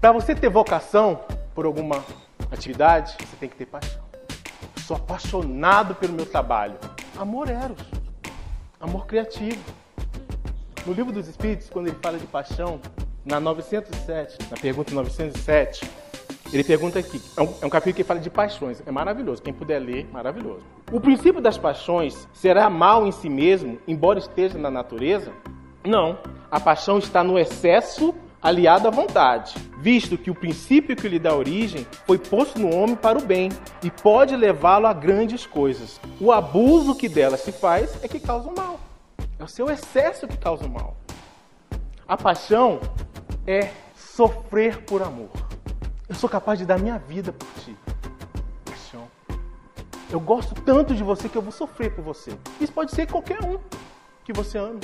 Para 0.01 0.11
você 0.11 0.33
ter 0.33 0.49
vocação 0.49 1.21
por 1.53 1.65
alguma 1.65 2.03
atividade, 2.51 3.15
você 3.19 3.35
tem 3.39 3.49
que 3.49 3.55
ter 3.55 3.65
paixão. 3.65 4.01
Eu 4.75 4.81
sou 4.83 4.97
apaixonado 4.97 5.95
pelo 5.95 6.13
meu 6.13 6.25
trabalho. 6.25 6.77
Amor 7.17 7.49
eros. 7.49 7.79
Amor 8.79 9.05
criativo. 9.05 9.59
No 10.85 10.93
livro 10.93 11.11
dos 11.11 11.27
Espíritos, 11.27 11.69
quando 11.69 11.87
ele 11.87 11.97
fala 12.01 12.17
de 12.17 12.25
paixão, 12.25 12.79
na 13.25 13.39
907, 13.39 14.37
na 14.49 14.57
pergunta 14.57 14.93
907, 14.93 15.89
ele 16.51 16.63
pergunta 16.63 16.97
aqui, 16.97 17.21
é 17.37 17.41
um, 17.41 17.53
é 17.61 17.65
um, 17.65 17.69
capítulo 17.69 17.95
que 17.95 18.03
fala 18.03 18.19
de 18.19 18.29
paixões, 18.29 18.81
é 18.83 18.91
maravilhoso, 18.91 19.41
quem 19.41 19.53
puder 19.53 19.77
ler, 19.77 20.09
maravilhoso. 20.11 20.63
O 20.91 20.99
princípio 20.99 21.39
das 21.39 21.57
paixões 21.59 22.27
será 22.33 22.69
mal 22.69 23.05
em 23.05 23.11
si 23.11 23.29
mesmo, 23.29 23.77
embora 23.87 24.17
esteja 24.17 24.57
na 24.57 24.71
natureza? 24.71 25.31
Não, 25.85 26.17
a 26.49 26.59
paixão 26.59 26.97
está 26.97 27.23
no 27.23 27.37
excesso 27.37 28.15
aliado 28.41 28.87
à 28.87 28.91
vontade, 28.91 29.55
visto 29.77 30.17
que 30.17 30.31
o 30.31 30.35
princípio 30.35 30.95
que 30.95 31.07
lhe 31.07 31.19
dá 31.19 31.35
origem 31.35 31.85
foi 32.05 32.17
posto 32.17 32.57
no 32.57 32.73
homem 32.73 32.95
para 32.95 33.17
o 33.17 33.21
bem 33.21 33.49
e 33.83 33.91
pode 33.91 34.35
levá-lo 34.35 34.87
a 34.87 34.93
grandes 34.93 35.45
coisas. 35.45 35.99
O 36.19 36.31
abuso 36.31 36.95
que 36.95 37.09
dela 37.09 37.37
se 37.37 37.51
faz 37.51 38.01
é 38.03 38.07
que 38.07 38.19
causa 38.19 38.49
o 38.49 38.55
mal. 38.55 38.79
É 39.37 39.43
o 39.43 39.47
seu 39.47 39.69
excesso 39.69 40.27
que 40.27 40.37
causa 40.37 40.65
o 40.65 40.69
mal. 40.69 40.95
A 42.07 42.17
paixão 42.17 42.79
é 43.45 43.71
sofrer 43.95 44.83
por 44.83 45.01
amor. 45.01 45.29
Eu 46.07 46.15
sou 46.15 46.29
capaz 46.29 46.57
de 46.57 46.65
dar 46.65 46.79
minha 46.79 46.97
vida 46.97 47.31
por 47.31 47.47
ti. 47.63 47.75
Paixão. 48.65 49.07
Eu 50.09 50.19
gosto 50.19 50.55
tanto 50.61 50.95
de 50.95 51.03
você 51.03 51.29
que 51.29 51.37
eu 51.37 51.41
vou 51.41 51.51
sofrer 51.51 51.93
por 51.93 52.03
você. 52.03 52.31
Isso 52.59 52.73
pode 52.73 52.91
ser 52.91 53.05
qualquer 53.05 53.43
um 53.43 53.59
que 54.23 54.33
você 54.33 54.57
ame 54.57 54.79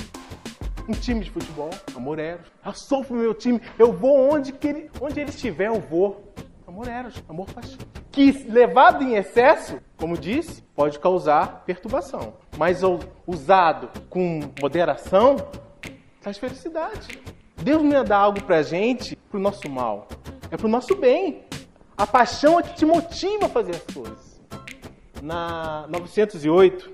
um 0.87 0.93
time 0.93 1.21
de 1.21 1.31
futebol, 1.31 1.69
amor 1.95 2.19
eros. 2.19 2.47
Eu 2.63 2.73
sofro 2.73 3.15
meu 3.15 3.33
time, 3.33 3.61
eu 3.77 3.91
vou 3.91 4.31
onde, 4.31 4.51
que 4.51 4.67
ele, 4.67 4.91
onde 5.01 5.19
ele 5.19 5.29
estiver, 5.29 5.67
eu 5.67 5.79
vou. 5.79 6.33
Amor 6.67 6.87
eros, 6.87 7.23
amor 7.29 7.47
paixão. 7.51 7.77
Que 8.11 8.31
levado 8.49 9.03
em 9.03 9.15
excesso, 9.15 9.79
como 9.97 10.17
disse, 10.17 10.61
pode 10.75 10.99
causar 10.99 11.63
perturbação. 11.65 12.33
Mas 12.57 12.81
usado 13.25 13.89
com 14.09 14.41
moderação, 14.61 15.35
traz 16.21 16.37
felicidade. 16.37 17.19
Deus 17.61 17.81
não 17.81 17.91
ia 17.91 18.03
dar 18.03 18.17
algo 18.17 18.41
pra 18.43 18.61
gente 18.61 19.15
pro 19.29 19.39
nosso 19.39 19.69
mal. 19.69 20.07
É 20.51 20.57
pro 20.57 20.67
nosso 20.67 20.95
bem. 20.95 21.43
A 21.97 22.05
paixão 22.05 22.59
é 22.59 22.63
que 22.63 22.75
te 22.75 22.85
motiva 22.85 23.45
a 23.45 23.49
fazer 23.49 23.75
as 23.75 23.93
coisas. 23.93 24.41
Na 25.21 25.85
908, 25.87 26.91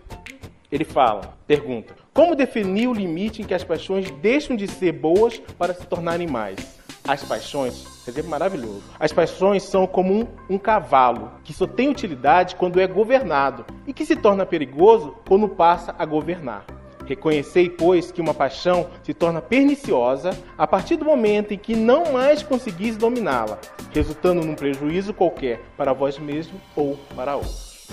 ele 0.72 0.86
fala, 0.86 1.38
pergunta: 1.48 1.96
Como 2.14 2.36
definir 2.36 2.88
o 2.88 2.94
limite 2.94 3.42
em 3.42 3.46
que 3.46 3.54
as 3.54 3.64
paixões 3.64 4.12
deixam 4.12 4.56
de 4.56 4.68
ser 4.68 4.92
boas 4.92 5.40
para 5.58 5.74
se 5.74 5.88
tornarem 5.88 6.28
mais? 6.28 6.80
As 7.08 7.24
paixões, 7.24 7.86
exemplo 8.06 8.30
maravilhoso. 8.30 8.84
As 9.00 9.14
paixões 9.14 9.64
são 9.64 9.88
como 9.88 10.14
um, 10.14 10.28
um, 10.50 10.58
cavalo 10.58 11.32
que 11.44 11.54
só 11.54 11.66
tem 11.66 11.88
utilidade 11.88 12.56
quando 12.58 12.82
é 12.82 12.86
governado 12.86 13.66
e 13.88 13.94
que 13.94 14.06
se 14.06 14.16
torna 14.16 14.46
perigoso 14.46 15.16
quando 15.28 15.48
passa 15.48 15.96
a 15.98 16.06
governar. 16.06 16.66
Reconhecei, 17.08 17.70
pois, 17.70 18.12
que 18.12 18.22
uma 18.22 18.34
paixão 18.34 18.88
se 19.04 19.14
torna 19.14 19.42
perniciosa 19.42 20.32
a 20.58 20.68
partir 20.68 20.98
do 20.98 21.06
momento 21.06 21.54
em 21.54 21.58
que 21.58 21.76
não 21.76 22.12
mais 22.12 22.44
conseguis 22.44 22.98
dominá-la, 22.98 23.58
resultando 23.92 24.46
num 24.46 24.54
prejuízo 24.54 25.14
qualquer 25.14 25.62
para 25.78 25.94
vós 25.94 26.20
mesmo 26.20 26.60
ou 26.76 26.98
para 27.16 27.36
outros. 27.36 27.88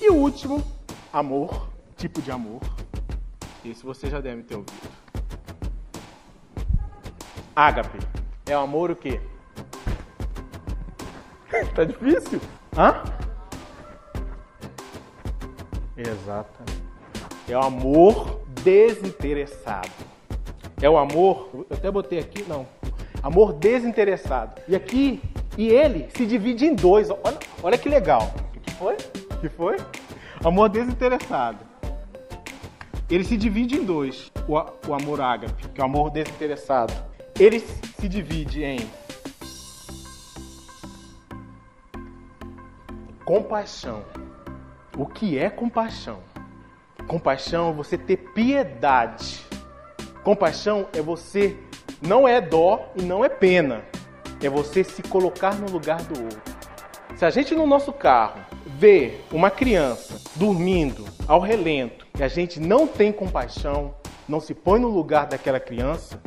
E 0.00 0.10
o 0.10 0.14
último, 0.14 0.62
amor 1.12 1.68
tipo 1.98 2.22
de 2.22 2.30
amor. 2.30 2.60
Isso 3.64 3.84
você 3.84 4.08
já 4.08 4.20
deve 4.20 4.42
ter 4.42 4.54
ouvido. 4.54 4.88
Ágape. 7.54 7.98
É 8.46 8.56
o 8.56 8.60
amor 8.60 8.90
o 8.90 8.96
quê? 8.96 9.20
tá 11.74 11.84
difícil? 11.84 12.40
Hã? 12.76 13.02
Exatamente. 15.96 16.82
É 17.48 17.56
o 17.56 17.62
amor 17.62 18.40
desinteressado. 18.62 19.90
É 20.80 20.88
o 20.88 20.96
amor, 20.96 21.66
eu 21.68 21.76
até 21.76 21.90
botei 21.90 22.20
aqui, 22.20 22.44
não. 22.48 22.66
Amor 23.22 23.52
desinteressado. 23.54 24.60
E 24.68 24.76
aqui, 24.76 25.20
e 25.56 25.68
ele 25.68 26.08
se 26.14 26.24
divide 26.24 26.64
em 26.64 26.74
dois. 26.74 27.10
Olha, 27.10 27.38
olha 27.62 27.76
que 27.76 27.88
legal. 27.88 28.32
O 28.54 28.60
que 28.60 28.70
foi? 28.74 28.94
O 28.94 29.40
que 29.40 29.48
foi? 29.48 29.76
Amor 30.44 30.68
desinteressado 30.68 31.67
ele 33.10 33.24
se 33.24 33.36
divide 33.36 33.76
em 33.76 33.84
dois. 33.84 34.30
O, 34.46 34.54
o 34.88 34.94
amor 34.94 35.20
ágape, 35.20 35.68
que 35.68 35.80
é 35.80 35.82
o 35.82 35.86
amor 35.86 36.10
desinteressado. 36.10 36.92
Ele 37.38 37.60
se 37.60 38.08
divide 38.08 38.62
em 38.62 38.80
compaixão. 43.24 44.04
O 44.96 45.06
que 45.06 45.38
é 45.38 45.48
compaixão? 45.48 46.18
Compaixão 47.06 47.70
é 47.70 47.72
você 47.72 47.96
ter 47.96 48.16
piedade. 48.34 49.46
Compaixão 50.22 50.88
é 50.92 51.00
você 51.00 51.56
não 52.02 52.28
é 52.28 52.40
dó 52.40 52.92
e 52.94 53.02
não 53.02 53.24
é 53.24 53.28
pena. 53.28 53.84
É 54.42 54.48
você 54.48 54.84
se 54.84 55.02
colocar 55.02 55.54
no 55.54 55.70
lugar 55.70 56.02
do 56.02 56.22
outro. 56.22 56.58
Se 57.16 57.24
a 57.24 57.30
gente 57.30 57.54
no 57.54 57.66
nosso 57.66 57.92
carro 57.92 58.40
vê 58.66 59.20
uma 59.32 59.50
criança 59.50 60.20
dormindo 60.36 61.04
ao 61.26 61.40
relento 61.40 62.07
e 62.18 62.22
a 62.22 62.28
gente 62.28 62.58
não 62.58 62.86
tem 62.86 63.12
compaixão, 63.12 63.94
não 64.28 64.40
se 64.40 64.52
põe 64.52 64.80
no 64.80 64.88
lugar 64.88 65.26
daquela 65.26 65.60
criança, 65.60 66.20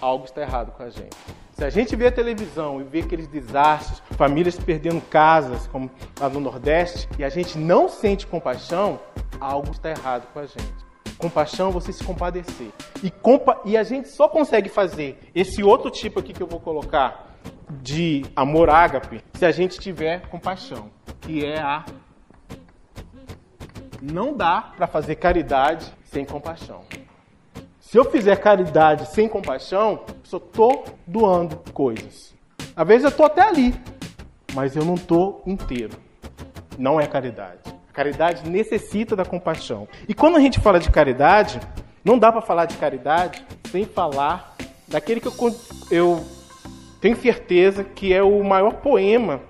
algo 0.00 0.24
está 0.24 0.42
errado 0.42 0.72
com 0.72 0.82
a 0.82 0.90
gente. 0.90 1.16
Se 1.52 1.64
a 1.64 1.70
gente 1.70 1.94
vê 1.96 2.08
a 2.08 2.12
televisão 2.12 2.80
e 2.80 2.84
vê 2.84 3.00
aqueles 3.00 3.28
desastres, 3.28 4.02
famílias 4.10 4.58
perdendo 4.58 5.00
casas, 5.00 5.66
como 5.68 5.90
lá 6.20 6.28
no 6.28 6.40
Nordeste, 6.40 7.08
e 7.18 7.24
a 7.24 7.28
gente 7.28 7.56
não 7.56 7.88
sente 7.88 8.26
compaixão, 8.26 9.00
algo 9.40 9.70
está 9.70 9.90
errado 9.90 10.26
com 10.34 10.40
a 10.40 10.46
gente. 10.46 10.86
Compaixão, 11.16 11.70
você 11.70 11.92
se 11.92 12.04
compadecer. 12.04 12.72
E, 13.02 13.10
compa 13.10 13.60
e 13.64 13.76
a 13.76 13.82
gente 13.84 14.08
só 14.08 14.28
consegue 14.28 14.68
fazer 14.68 15.18
esse 15.34 15.62
outro 15.62 15.90
tipo 15.90 16.20
aqui 16.20 16.32
que 16.34 16.42
eu 16.42 16.46
vou 16.46 16.60
colocar 16.60 17.34
de 17.82 18.24
amor 18.34 18.68
ágape 18.68 19.22
se 19.32 19.46
a 19.46 19.50
gente 19.50 19.78
tiver 19.78 20.28
compaixão, 20.28 20.90
que 21.22 21.44
é 21.44 21.58
a 21.58 21.84
não 24.00 24.34
dá 24.36 24.72
para 24.76 24.86
fazer 24.86 25.16
caridade 25.16 25.86
sem 26.04 26.24
compaixão. 26.24 26.82
Se 27.80 27.96
eu 27.96 28.04
fizer 28.04 28.36
caridade 28.36 29.06
sem 29.08 29.28
compaixão, 29.28 30.00
eu 30.08 30.16
só 30.24 30.36
estou 30.38 30.84
doando 31.06 31.56
coisas. 31.72 32.34
Às 32.74 32.86
vezes 32.86 33.04
eu 33.04 33.10
estou 33.10 33.26
até 33.26 33.42
ali, 33.42 33.74
mas 34.54 34.76
eu 34.76 34.84
não 34.84 34.94
estou 34.94 35.42
inteiro. 35.46 35.96
Não 36.78 37.00
é 37.00 37.06
caridade. 37.06 37.74
Caridade 37.92 38.48
necessita 38.48 39.16
da 39.16 39.24
compaixão. 39.24 39.88
E 40.08 40.14
quando 40.14 40.36
a 40.36 40.40
gente 40.40 40.60
fala 40.60 40.78
de 40.78 40.90
caridade, 40.90 41.60
não 42.04 42.18
dá 42.18 42.30
para 42.30 42.42
falar 42.42 42.66
de 42.66 42.76
caridade 42.76 43.44
sem 43.70 43.84
falar 43.84 44.56
daquele 44.88 45.20
que 45.20 45.28
eu, 45.28 45.32
eu 45.90 46.24
tenho 47.00 47.16
certeza 47.16 47.82
que 47.82 48.12
é 48.12 48.22
o 48.22 48.42
maior 48.44 48.74
poema 48.74 49.40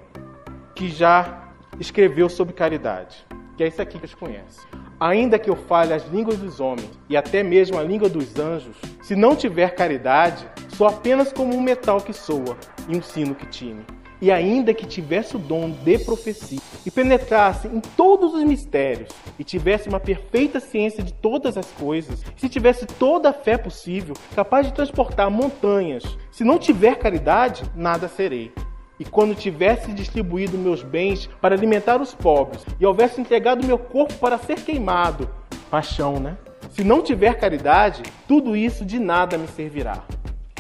que 0.74 0.88
já 0.88 1.48
escreveu 1.80 2.28
sobre 2.28 2.54
caridade 2.54 3.26
que 3.56 3.64
é 3.64 3.68
isso 3.68 3.80
aqui 3.80 3.98
que 3.98 4.04
eles 4.04 4.14
conhecem. 4.14 4.64
Ainda 5.00 5.38
que 5.38 5.50
eu 5.50 5.56
fale 5.56 5.92
as 5.92 6.06
línguas 6.08 6.38
dos 6.38 6.60
homens 6.60 6.90
e 7.08 7.16
até 7.16 7.42
mesmo 7.42 7.78
a 7.78 7.82
língua 7.82 8.08
dos 8.08 8.38
anjos, 8.38 8.76
se 9.02 9.16
não 9.16 9.34
tiver 9.34 9.74
caridade, 9.74 10.46
sou 10.68 10.86
apenas 10.86 11.32
como 11.32 11.54
um 11.54 11.60
metal 11.60 12.00
que 12.00 12.12
soa 12.12 12.56
e 12.88 12.96
um 12.96 13.02
sino 13.02 13.34
que 13.34 13.46
tine. 13.46 13.84
E 14.20 14.32
ainda 14.32 14.72
que 14.72 14.86
tivesse 14.86 15.36
o 15.36 15.38
dom 15.38 15.70
de 15.70 15.98
profecia 15.98 16.58
e 16.86 16.90
penetrasse 16.90 17.68
em 17.68 17.80
todos 17.80 18.32
os 18.32 18.42
mistérios 18.44 19.10
e 19.38 19.44
tivesse 19.44 19.88
uma 19.88 20.00
perfeita 20.00 20.58
ciência 20.58 21.02
de 21.02 21.12
todas 21.12 21.58
as 21.58 21.70
coisas, 21.72 22.24
se 22.34 22.48
tivesse 22.48 22.86
toda 22.86 23.28
a 23.28 23.34
fé 23.34 23.58
possível, 23.58 24.14
capaz 24.34 24.66
de 24.66 24.72
transportar 24.72 25.30
montanhas, 25.30 26.02
se 26.30 26.44
não 26.44 26.58
tiver 26.58 26.96
caridade, 26.96 27.62
nada 27.74 28.08
serei. 28.08 28.52
E 28.98 29.04
quando 29.04 29.34
tivesse 29.34 29.92
distribuído 29.92 30.56
meus 30.56 30.82
bens 30.82 31.28
para 31.40 31.54
alimentar 31.54 32.00
os 32.00 32.14
pobres, 32.14 32.64
e 32.80 32.86
houvesse 32.86 33.20
entregado 33.20 33.66
meu 33.66 33.78
corpo 33.78 34.14
para 34.14 34.38
ser 34.38 34.56
queimado, 34.60 35.28
paixão, 35.70 36.18
né? 36.18 36.36
Se 36.70 36.82
não 36.82 37.02
tiver 37.02 37.38
caridade, 37.38 38.02
tudo 38.26 38.56
isso 38.56 38.84
de 38.84 38.98
nada 38.98 39.36
me 39.36 39.46
servirá. 39.48 40.02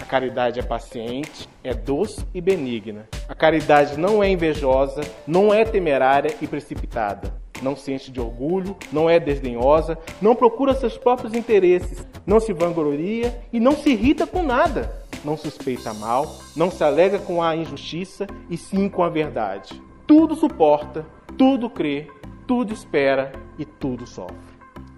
A 0.00 0.04
caridade 0.04 0.60
é 0.60 0.62
paciente, 0.62 1.48
é 1.64 1.72
doce 1.72 2.24
e 2.34 2.40
benigna. 2.40 3.08
A 3.28 3.34
caridade 3.34 3.98
não 3.98 4.22
é 4.22 4.28
invejosa, 4.28 5.00
não 5.26 5.52
é 5.52 5.64
temerária 5.64 6.34
e 6.40 6.46
precipitada. 6.46 7.34
Não 7.62 7.74
se 7.74 7.90
enche 7.90 8.10
de 8.10 8.20
orgulho, 8.20 8.76
não 8.92 9.08
é 9.08 9.18
desdenhosa, 9.18 9.98
não 10.20 10.36
procura 10.36 10.74
seus 10.74 10.98
próprios 10.98 11.34
interesses, 11.34 12.06
não 12.26 12.38
se 12.38 12.52
vangloria 12.52 13.40
e 13.50 13.58
não 13.58 13.72
se 13.72 13.90
irrita 13.90 14.26
com 14.26 14.42
nada 14.42 15.05
não 15.26 15.36
suspeita 15.36 15.92
mal, 15.92 16.38
não 16.54 16.70
se 16.70 16.84
alega 16.84 17.18
com 17.18 17.42
a 17.42 17.56
injustiça 17.56 18.26
e 18.48 18.56
sim 18.56 18.88
com 18.88 19.02
a 19.02 19.08
verdade. 19.08 19.82
Tudo 20.06 20.36
suporta, 20.36 21.04
tudo 21.36 21.68
crê, 21.68 22.08
tudo 22.46 22.72
espera 22.72 23.32
e 23.58 23.64
tudo 23.64 24.06
sofre. 24.06 24.36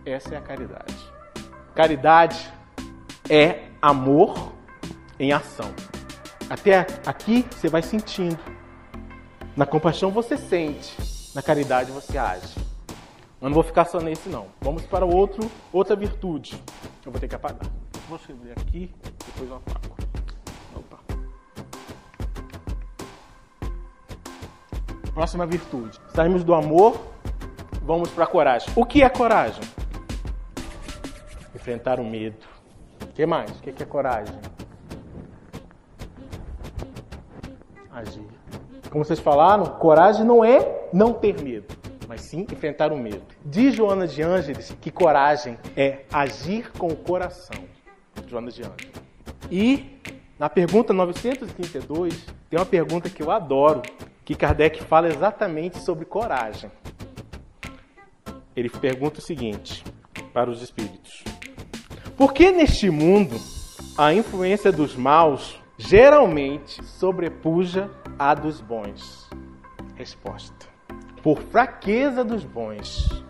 Essa 0.05 0.35
é 0.35 0.39
a 0.39 0.43
caridade. 0.43 0.95
Caridade 1.75 2.53
é 3.29 3.63
amor 3.81 4.53
em 5.19 5.33
ação. 5.33 5.73
Até 6.51 6.87
aqui 7.07 7.45
você 7.51 7.69
vai 7.69 7.83
sentindo. 7.83 8.39
Na 9.57 9.65
compaixão 9.65 10.11
você 10.11 10.37
sente, 10.37 10.95
na 11.35 11.43
caridade 11.43 11.91
você 11.91 12.19
age. 12.19 12.55
Eu 13.41 13.49
não 13.49 13.55
vou 13.55 13.63
ficar 13.63 13.87
só 13.87 13.99
nesse 14.01 14.29
não. 14.29 14.47
Vamos 14.61 14.83
para 14.85 15.07
outro, 15.07 15.51
outra 15.73 15.97
virtude. 15.97 16.63
Eu 17.05 17.11
vou 17.11 17.21
ter 17.21 17.29
que 17.29 17.35
apagar. 17.35 17.71
Vou 18.09 18.17
escrever 18.17 18.53
aqui, 18.53 18.91
depois 19.27 19.51
eu 19.51 19.57
apago. 19.57 20.08
Próxima 25.19 25.45
virtude. 25.45 25.99
Saímos 26.15 26.45
do 26.45 26.55
amor, 26.55 26.97
vamos 27.83 28.09
para 28.09 28.23
a 28.23 28.27
coragem. 28.29 28.73
O 28.77 28.87
que 28.87 29.03
é 29.03 29.09
coragem? 29.09 29.65
Enfrentar 31.53 31.99
o 31.99 32.05
medo. 32.05 32.47
O 33.03 33.07
que 33.09 33.27
mais? 33.27 33.51
O 33.51 33.55
que 33.61 33.83
é 33.83 33.85
coragem? 33.85 34.39
Agir. 37.91 38.29
Como 38.93 39.05
vocês 39.05 39.19
falaram, 39.19 39.65
coragem 39.67 40.25
não 40.25 40.45
é 40.45 40.87
não 40.93 41.13
ter 41.13 41.43
medo 41.43 41.67
mas 42.07 42.21
sim 42.23 42.47
enfrentar 42.51 42.93
o 42.93 42.97
medo. 42.97 43.23
Diz 43.45 43.75
Joana 43.75 44.07
de 44.07 44.23
Ângeles 44.23 44.75
que 44.81 44.91
coragem 44.91 45.59
é 45.77 46.05
agir 46.13 46.71
com 46.79 46.87
o 46.87 46.97
coração. 46.97 47.65
Joana 48.29 48.53
de 48.53 48.63
Ângeles. 48.63 48.93
E 49.51 50.01
na 50.39 50.49
pergunta 50.49 50.93
932, 50.93 52.25
tem 52.49 52.59
uma 52.59 52.65
pergunta 52.65 53.11
que 53.11 53.23
eu 53.23 53.31
adoro, 53.31 53.83
que 54.29 54.35
Kardec 54.35 54.85
fala 54.85 55.09
exatamente 55.09 55.79
sobre 55.79 56.05
coragem. 56.05 56.71
Ele 58.55 58.69
pergunta 58.69 59.21
o 59.21 59.23
seguinte 59.23 59.83
para 60.35 60.51
os 60.51 60.61
espíritos: 60.61 61.25
Por 62.15 62.35
que 62.35 62.53
neste 62.53 62.91
mundo 62.91 63.41
a 63.97 64.13
influência 64.13 64.71
dos 64.71 64.95
maus 64.95 65.59
geralmente 65.79 66.85
sobrepuja 66.85 67.91
a 68.19 68.35
dos 68.35 68.61
bons? 68.61 69.31
Resposta: 69.97 70.67
por 71.23 71.39
fraqueza 71.45 72.23
dos 72.23 72.45
bons. 72.45 73.25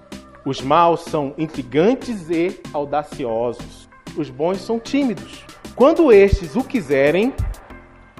Os 0.44 0.60
maus 0.60 1.02
são 1.02 1.32
intrigantes 1.38 2.28
e 2.28 2.60
audaciosos. 2.72 3.88
Os 4.16 4.30
bons 4.30 4.58
são 4.58 4.80
tímidos. 4.80 5.44
Quando 5.76 6.12
estes 6.12 6.56
o 6.56 6.64
quiserem, 6.64 7.32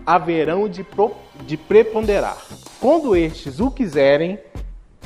haverão 0.06 0.68
de, 0.68 0.85
pro, 0.85 1.16
de 1.45 1.57
preponderar. 1.57 2.38
Quando 2.80 3.16
estes 3.16 3.61
o 3.61 3.71
quiserem, 3.71 4.38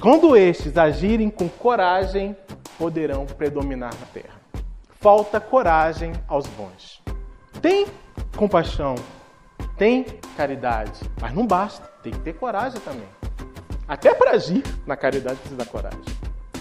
quando 0.00 0.36
estes 0.36 0.76
agirem 0.76 1.30
com 1.30 1.48
coragem, 1.48 2.36
poderão 2.78 3.24
predominar 3.26 3.94
na 3.98 4.06
terra. 4.06 4.40
Falta 5.00 5.40
coragem 5.40 6.12
aos 6.26 6.46
bons. 6.48 7.02
Tem 7.60 7.86
compaixão, 8.36 8.94
tem 9.76 10.04
caridade, 10.36 11.00
mas 11.20 11.34
não 11.34 11.46
basta, 11.46 11.86
tem 12.02 12.12
que 12.12 12.18
ter 12.20 12.34
coragem 12.34 12.80
também. 12.80 13.08
Até 13.86 14.14
para 14.14 14.32
agir 14.32 14.62
na 14.86 14.96
caridade 14.96 15.36
precisa 15.36 15.56
da 15.56 15.66
coragem. 15.66 16.00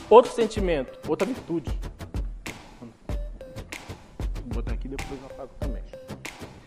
Outro 0.09 0.31
sentimento, 0.31 0.99
outra 1.07 1.25
virtude. 1.25 1.79
Vou 4.45 4.55
botar 4.55 4.73
aqui 4.73 4.87
depois 4.87 5.19
eu 5.21 5.27
apago 5.27 5.51
também. 5.59 5.83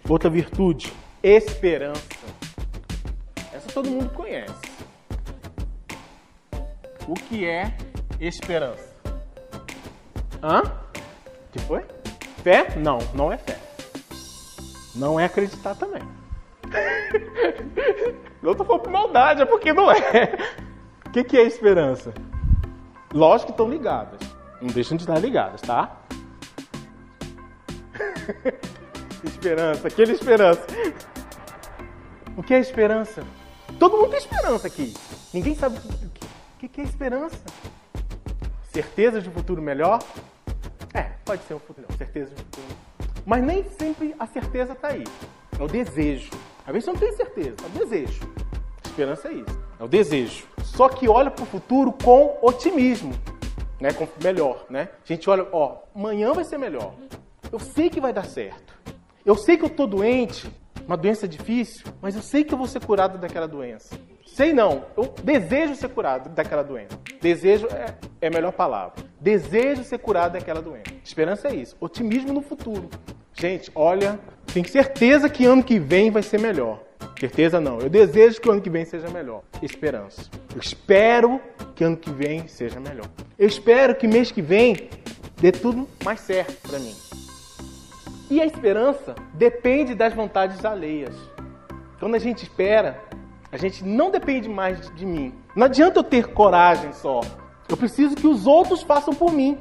Outra 0.08 0.30
virtude, 0.30 0.92
esperança. 1.22 2.02
Todo 3.74 3.90
mundo 3.90 4.08
conhece. 4.10 4.54
O 7.08 7.14
que 7.14 7.44
é 7.44 7.76
esperança? 8.20 8.94
Hã? 10.40 10.62
Que 11.50 11.58
foi? 11.58 11.84
Fé? 12.44 12.76
Não, 12.76 12.98
não 13.12 13.32
é 13.32 13.36
fé. 13.36 13.58
Não 14.94 15.18
é 15.18 15.24
acreditar 15.24 15.74
também. 15.74 16.02
Não 18.40 18.54
tô 18.54 18.64
falando 18.64 18.82
por 18.82 18.92
maldade, 18.92 19.42
é 19.42 19.46
porque 19.46 19.72
não 19.72 19.90
é. 19.90 20.36
O 21.06 21.10
que, 21.10 21.24
que 21.24 21.36
é 21.38 21.44
esperança? 21.44 22.12
Lógico 23.12 23.46
que 23.46 23.52
estão 23.52 23.70
ligadas. 23.70 24.20
Não 24.60 24.68
deixam 24.68 24.98
de 24.98 25.04
estar 25.04 25.18
ligadas, 25.18 25.62
tá? 25.62 26.02
esperança, 29.24 29.88
aquele 29.88 30.12
esperança. 30.12 30.66
O 32.36 32.42
que 32.42 32.52
é 32.52 32.58
esperança? 32.58 33.24
Todo 33.78 33.96
mundo 33.96 34.10
tem 34.10 34.18
esperança 34.18 34.66
aqui. 34.66 34.94
Ninguém 35.32 35.54
sabe 35.54 35.78
o 35.78 36.58
que, 36.58 36.68
que 36.68 36.80
é 36.80 36.84
esperança. 36.84 37.38
Certeza 38.72 39.20
de 39.20 39.28
um 39.28 39.32
futuro 39.32 39.60
melhor? 39.60 40.02
É, 40.92 41.02
pode 41.24 41.42
ser 41.44 41.54
um 41.54 41.58
futuro, 41.58 41.86
certeza 41.96 42.34
de 42.34 42.40
um 42.40 42.44
futuro. 42.44 42.66
Mas 43.26 43.42
nem 43.42 43.64
sempre 43.70 44.14
a 44.18 44.26
certeza 44.26 44.72
está 44.72 44.88
aí. 44.88 45.04
É 45.58 45.62
o 45.62 45.66
desejo. 45.66 46.30
Às 46.66 46.72
vezes 46.72 46.84
você 46.84 46.92
não 46.92 46.98
tem 46.98 47.12
certeza, 47.12 47.56
é 47.62 47.66
o 47.66 47.78
desejo. 47.78 48.20
esperança 48.84 49.28
é 49.28 49.32
isso, 49.32 49.60
é 49.78 49.84
o 49.84 49.88
desejo. 49.88 50.46
Só 50.62 50.88
que 50.88 51.08
olha 51.08 51.30
para 51.30 51.42
o 51.42 51.46
futuro 51.46 51.92
com 51.92 52.38
otimismo, 52.42 53.12
né? 53.80 53.92
Com 53.92 54.08
melhor, 54.22 54.64
né? 54.70 54.88
A 55.04 55.06
gente 55.06 55.28
olha, 55.28 55.46
ó, 55.52 55.78
amanhã 55.94 56.32
vai 56.32 56.44
ser 56.44 56.58
melhor. 56.58 56.94
Eu 57.52 57.58
sei 57.58 57.90
que 57.90 58.00
vai 58.00 58.12
dar 58.12 58.24
certo. 58.24 58.74
Eu 59.24 59.36
sei 59.36 59.56
que 59.56 59.64
eu 59.64 59.70
tô 59.70 59.86
doente, 59.86 60.50
uma 60.86 60.96
doença 60.96 61.26
difícil, 61.26 61.84
mas 62.00 62.14
eu 62.14 62.22
sei 62.22 62.44
que 62.44 62.52
eu 62.52 62.58
vou 62.58 62.66
ser 62.66 62.84
curado 62.84 63.18
daquela 63.18 63.48
doença. 63.48 63.98
Sei 64.26 64.52
não, 64.52 64.84
eu 64.96 65.14
desejo 65.22 65.74
ser 65.76 65.88
curado 65.88 66.28
daquela 66.30 66.62
doença. 66.62 66.98
Desejo 67.20 67.68
é, 67.68 67.94
é 68.20 68.26
a 68.26 68.30
melhor 68.30 68.52
palavra. 68.52 69.04
Desejo 69.20 69.84
ser 69.84 69.98
curado 69.98 70.32
daquela 70.32 70.60
doença. 70.60 70.90
Esperança 71.04 71.48
é 71.48 71.54
isso, 71.54 71.76
otimismo 71.80 72.32
no 72.32 72.42
futuro. 72.42 72.88
Gente, 73.32 73.70
olha, 73.74 74.18
tenho 74.52 74.68
certeza 74.68 75.28
que 75.28 75.44
ano 75.44 75.62
que 75.62 75.78
vem 75.78 76.10
vai 76.10 76.22
ser 76.22 76.40
melhor. 76.40 76.82
Certeza 77.18 77.60
não. 77.60 77.80
Eu 77.80 77.88
desejo 77.88 78.40
que 78.40 78.48
o 78.48 78.52
ano 78.52 78.60
que 78.60 78.70
vem 78.70 78.84
seja 78.84 79.08
melhor. 79.08 79.42
Esperança. 79.62 80.28
Eu 80.54 80.60
espero 80.60 81.40
que 81.74 81.84
ano 81.84 81.96
que 81.96 82.10
vem 82.10 82.46
seja 82.48 82.78
melhor. 82.80 83.06
Eu 83.38 83.46
espero 83.46 83.94
que 83.94 84.06
mês 84.06 84.30
que 84.30 84.42
vem 84.42 84.88
dê 85.40 85.52
tudo 85.52 85.88
mais 86.04 86.20
certo 86.20 86.68
para 86.68 86.78
mim. 86.78 86.94
E 88.30 88.40
a 88.40 88.46
esperança 88.46 89.14
depende 89.34 89.94
das 89.94 90.14
vontades 90.14 90.64
alheias. 90.64 91.14
Quando 92.00 92.14
a 92.14 92.18
gente 92.18 92.42
espera, 92.42 93.00
a 93.52 93.56
gente 93.56 93.84
não 93.84 94.10
depende 94.10 94.48
mais 94.48 94.90
de 94.94 95.04
mim. 95.04 95.34
Não 95.54 95.66
adianta 95.66 95.98
eu 95.98 96.04
ter 96.04 96.28
coragem 96.28 96.92
só. 96.92 97.20
Eu 97.68 97.76
preciso 97.76 98.16
que 98.16 98.26
os 98.26 98.46
outros 98.46 98.82
façam 98.82 99.14
por 99.14 99.32
mim. 99.32 99.58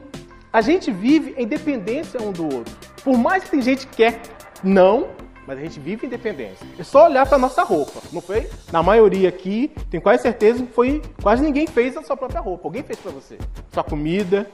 A 0.51 0.61
gente 0.61 0.91
vive 0.91 1.33
em 1.37 1.47
dependência 1.47 2.21
um 2.21 2.31
do 2.31 2.43
outro. 2.43 2.73
Por 3.03 3.17
mais 3.17 3.43
que 3.43 3.51
tem 3.51 3.61
gente 3.61 3.85
que 3.87 3.97
quer 3.97 4.21
não, 4.63 5.09
mas 5.45 5.57
a 5.57 5.61
gente 5.61 5.79
vive 5.79 6.07
independência. 6.07 6.65
É 6.79 6.83
só 6.83 7.05
olhar 7.05 7.27
para 7.27 7.37
nossa 7.37 7.63
roupa, 7.63 8.01
não 8.11 8.21
foi? 8.21 8.49
Na 8.71 8.81
maioria 8.81 9.27
aqui, 9.27 9.71
tenho 9.89 10.01
quase 10.01 10.21
certeza 10.21 10.65
que 10.65 10.71
foi 10.71 11.01
quase 11.21 11.43
ninguém 11.43 11.67
fez 11.67 11.97
a 11.97 12.03
sua 12.03 12.15
própria 12.15 12.39
roupa. 12.39 12.67
Alguém 12.67 12.83
fez 12.83 12.97
para 12.99 13.11
você. 13.11 13.37
Sua 13.71 13.83
comida, 13.83 14.49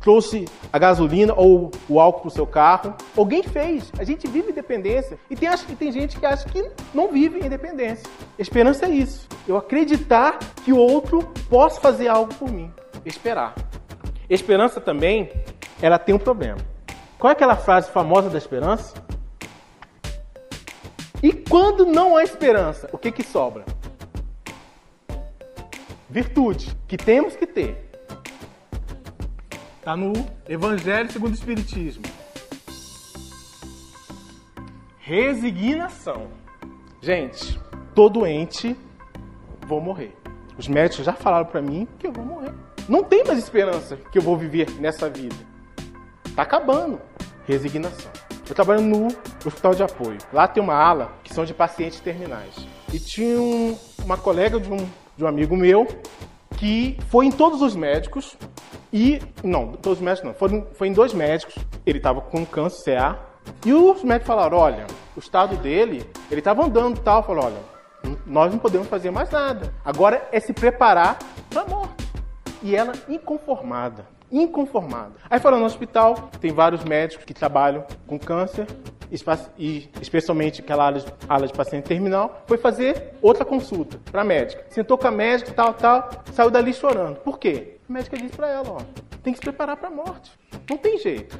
trouxe 0.00 0.44
a 0.72 0.78
gasolina 0.78 1.34
ou 1.34 1.70
o 1.88 2.00
álcool 2.00 2.22
para 2.22 2.28
o 2.28 2.30
seu 2.30 2.46
carro. 2.46 2.94
Alguém 3.16 3.42
fez. 3.42 3.90
A 3.98 4.04
gente 4.04 4.26
vive 4.26 4.50
independência. 4.50 5.18
E 5.30 5.36
tem, 5.36 5.48
acho 5.48 5.66
que 5.66 5.74
tem 5.74 5.90
gente 5.90 6.18
que 6.18 6.26
acha 6.26 6.48
que 6.48 6.70
não 6.92 7.08
vive 7.08 7.44
independência. 7.44 8.04
Esperança 8.38 8.86
é 8.86 8.90
isso. 8.90 9.28
Eu 9.46 9.56
acreditar 9.56 10.38
que 10.64 10.72
o 10.72 10.78
outro 10.78 11.22
possa 11.48 11.80
fazer 11.80 12.08
algo 12.08 12.34
por 12.34 12.50
mim. 12.50 12.70
Esperar. 13.04 13.54
Esperança 14.28 14.80
também, 14.80 15.30
ela 15.80 15.98
tem 15.98 16.14
um 16.14 16.18
problema. 16.18 16.58
Qual 17.18 17.30
é 17.30 17.32
aquela 17.32 17.56
frase 17.56 17.90
famosa 17.90 18.28
da 18.28 18.38
esperança? 18.38 18.94
E 21.22 21.32
quando 21.32 21.86
não 21.86 22.16
há 22.16 22.22
esperança, 22.22 22.88
o 22.92 22.98
que, 22.98 23.10
que 23.10 23.22
sobra? 23.22 23.64
Virtude, 26.10 26.76
que 26.86 26.96
temos 26.96 27.34
que 27.34 27.46
ter. 27.46 27.83
Está 29.84 29.94
no 29.98 30.14
Evangelho 30.48 31.12
segundo 31.12 31.32
o 31.32 31.34
Espiritismo. 31.34 32.02
Resignação. 34.98 36.28
Gente, 37.02 37.60
tô 37.94 38.08
doente, 38.08 38.74
vou 39.66 39.82
morrer. 39.82 40.16
Os 40.56 40.68
médicos 40.68 41.04
já 41.04 41.12
falaram 41.12 41.44
para 41.44 41.60
mim 41.60 41.86
que 41.98 42.06
eu 42.06 42.12
vou 42.12 42.24
morrer. 42.24 42.54
Não 42.88 43.04
tem 43.04 43.24
mais 43.24 43.38
esperança 43.38 43.98
que 44.10 44.16
eu 44.16 44.22
vou 44.22 44.38
viver 44.38 44.70
nessa 44.80 45.10
vida. 45.10 45.36
Tá 46.34 46.40
acabando. 46.44 46.98
Resignação. 47.46 48.10
Eu 48.48 48.54
trabalho 48.54 48.80
no 48.80 49.08
hospital 49.44 49.74
de 49.74 49.82
apoio. 49.82 50.16
Lá 50.32 50.48
tem 50.48 50.62
uma 50.62 50.76
ala 50.76 51.12
que 51.22 51.34
são 51.34 51.44
de 51.44 51.52
pacientes 51.52 52.00
terminais. 52.00 52.54
E 52.90 52.98
tinha 52.98 53.38
um, 53.38 53.78
uma 54.02 54.16
colega 54.16 54.58
de 54.58 54.72
um, 54.72 54.78
de 55.14 55.24
um 55.24 55.26
amigo 55.26 55.54
meu 55.54 55.86
que 56.56 56.96
foi 57.10 57.26
em 57.26 57.30
todos 57.30 57.60
os 57.60 57.76
médicos 57.76 58.34
e. 58.94 59.20
Não, 59.42 59.72
todos 59.72 59.98
os 59.98 60.04
médicos 60.04 60.28
não. 60.28 60.34
Foi, 60.34 60.64
foi 60.72 60.88
em 60.88 60.92
dois 60.92 61.12
médicos. 61.12 61.56
Ele 61.84 61.98
estava 61.98 62.20
com 62.20 62.46
câncer 62.46 62.96
CA 62.96 63.18
E 63.66 63.72
os 63.72 64.04
médicos 64.04 64.28
falaram, 64.28 64.56
olha, 64.56 64.86
o 65.16 65.18
estado 65.18 65.56
dele, 65.56 66.08
ele 66.30 66.40
estava 66.40 66.64
andando 66.64 66.98
e 66.98 67.00
tal, 67.00 67.22
falou, 67.24 67.46
olha, 67.46 68.16
nós 68.24 68.52
não 68.52 68.58
podemos 68.58 68.86
fazer 68.86 69.10
mais 69.10 69.28
nada. 69.30 69.74
Agora 69.84 70.26
é 70.30 70.38
se 70.38 70.52
preparar 70.52 71.18
para 71.50 71.62
a 71.62 71.66
morte. 71.66 72.04
E 72.62 72.76
ela 72.76 72.92
inconformada, 73.08 74.06
inconformada. 74.30 75.14
Aí 75.28 75.40
falando 75.40 75.60
no 75.60 75.66
hospital, 75.66 76.30
tem 76.40 76.52
vários 76.52 76.84
médicos 76.84 77.24
que 77.24 77.34
trabalham 77.34 77.84
com 78.06 78.18
câncer, 78.18 78.66
e 79.58 79.90
especialmente 80.00 80.60
aquela 80.60 80.86
ala 80.86 81.46
de, 81.46 81.52
de 81.52 81.52
paciente 81.52 81.84
terminal, 81.84 82.42
foi 82.46 82.56
fazer 82.56 83.12
outra 83.20 83.44
consulta 83.44 83.98
para 84.10 84.24
médica. 84.24 84.64
Sentou 84.70 84.96
com 84.96 85.06
a 85.06 85.10
médica, 85.10 85.52
tal, 85.52 85.74
tal, 85.74 86.08
saiu 86.32 86.50
dali 86.50 86.72
chorando. 86.72 87.16
Por 87.16 87.38
quê? 87.38 87.73
A 87.88 87.92
médica 87.92 88.16
disse 88.16 88.34
para 88.34 88.48
ela, 88.48 88.70
ó, 88.70 88.80
tem 89.22 89.32
que 89.32 89.38
se 89.38 89.44
preparar 89.44 89.76
para 89.76 89.88
a 89.88 89.92
morte. 89.92 90.32
Não 90.68 90.78
tem 90.78 90.98
jeito. 90.98 91.38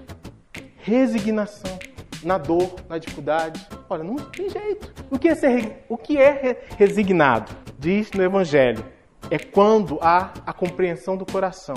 Resignação 0.76 1.78
na 2.22 2.38
dor, 2.38 2.74
na 2.88 2.98
dificuldade. 2.98 3.66
Olha, 3.88 4.04
não 4.04 4.16
tem 4.16 4.48
jeito. 4.48 4.92
O 5.11 5.18
que 5.18 5.28
é, 5.28 5.35
ser, 5.35 5.85
o 5.88 5.96
que 5.96 6.18
é 6.18 6.64
resignado? 6.76 7.52
Diz 7.78 8.11
no 8.12 8.22
Evangelho. 8.22 8.85
É 9.30 9.38
quando 9.38 9.98
há 10.02 10.33
a 10.46 10.52
compreensão 10.52 11.16
do 11.16 11.24
coração. 11.24 11.76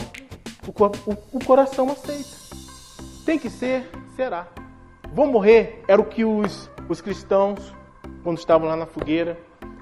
O, 0.67 0.71
o, 1.11 1.37
o 1.37 1.45
coração 1.45 1.89
aceita. 1.89 2.37
Tem 3.25 3.37
que 3.39 3.49
ser, 3.49 3.89
será. 4.15 4.47
Vou 5.13 5.27
morrer 5.27 5.83
era 5.87 6.01
o 6.01 6.05
que 6.05 6.25
os, 6.25 6.69
os 6.89 7.01
cristãos, 7.01 7.73
quando 8.23 8.37
estavam 8.37 8.67
lá 8.67 8.75
na 8.75 8.85
fogueira, 8.85 9.37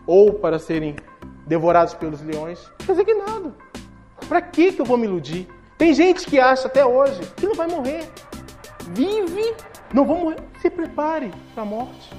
ou 0.06 0.34
para 0.34 0.60
serem 0.60 0.96
devorados 1.48 1.94
pelos 1.94 2.22
leões, 2.22 2.72
resignado. 2.88 3.56
Para 4.28 4.42
que, 4.42 4.72
que 4.72 4.82
eu 4.82 4.86
vou 4.86 4.98
me 4.98 5.06
iludir? 5.06 5.48
Tem 5.78 5.94
gente 5.94 6.26
que 6.26 6.40
acha 6.40 6.68
até 6.68 6.86
hoje 6.86 7.20
que 7.36 7.46
não 7.46 7.54
vai 7.54 7.68
morrer. 7.68 8.10
Vive, 8.90 9.54
não 9.94 10.06
vou 10.06 10.18
morrer. 10.18 10.38
Se 10.62 10.70
prepare 10.70 11.32
para 11.54 11.64
a 11.64 11.66
morte. 11.66 12.10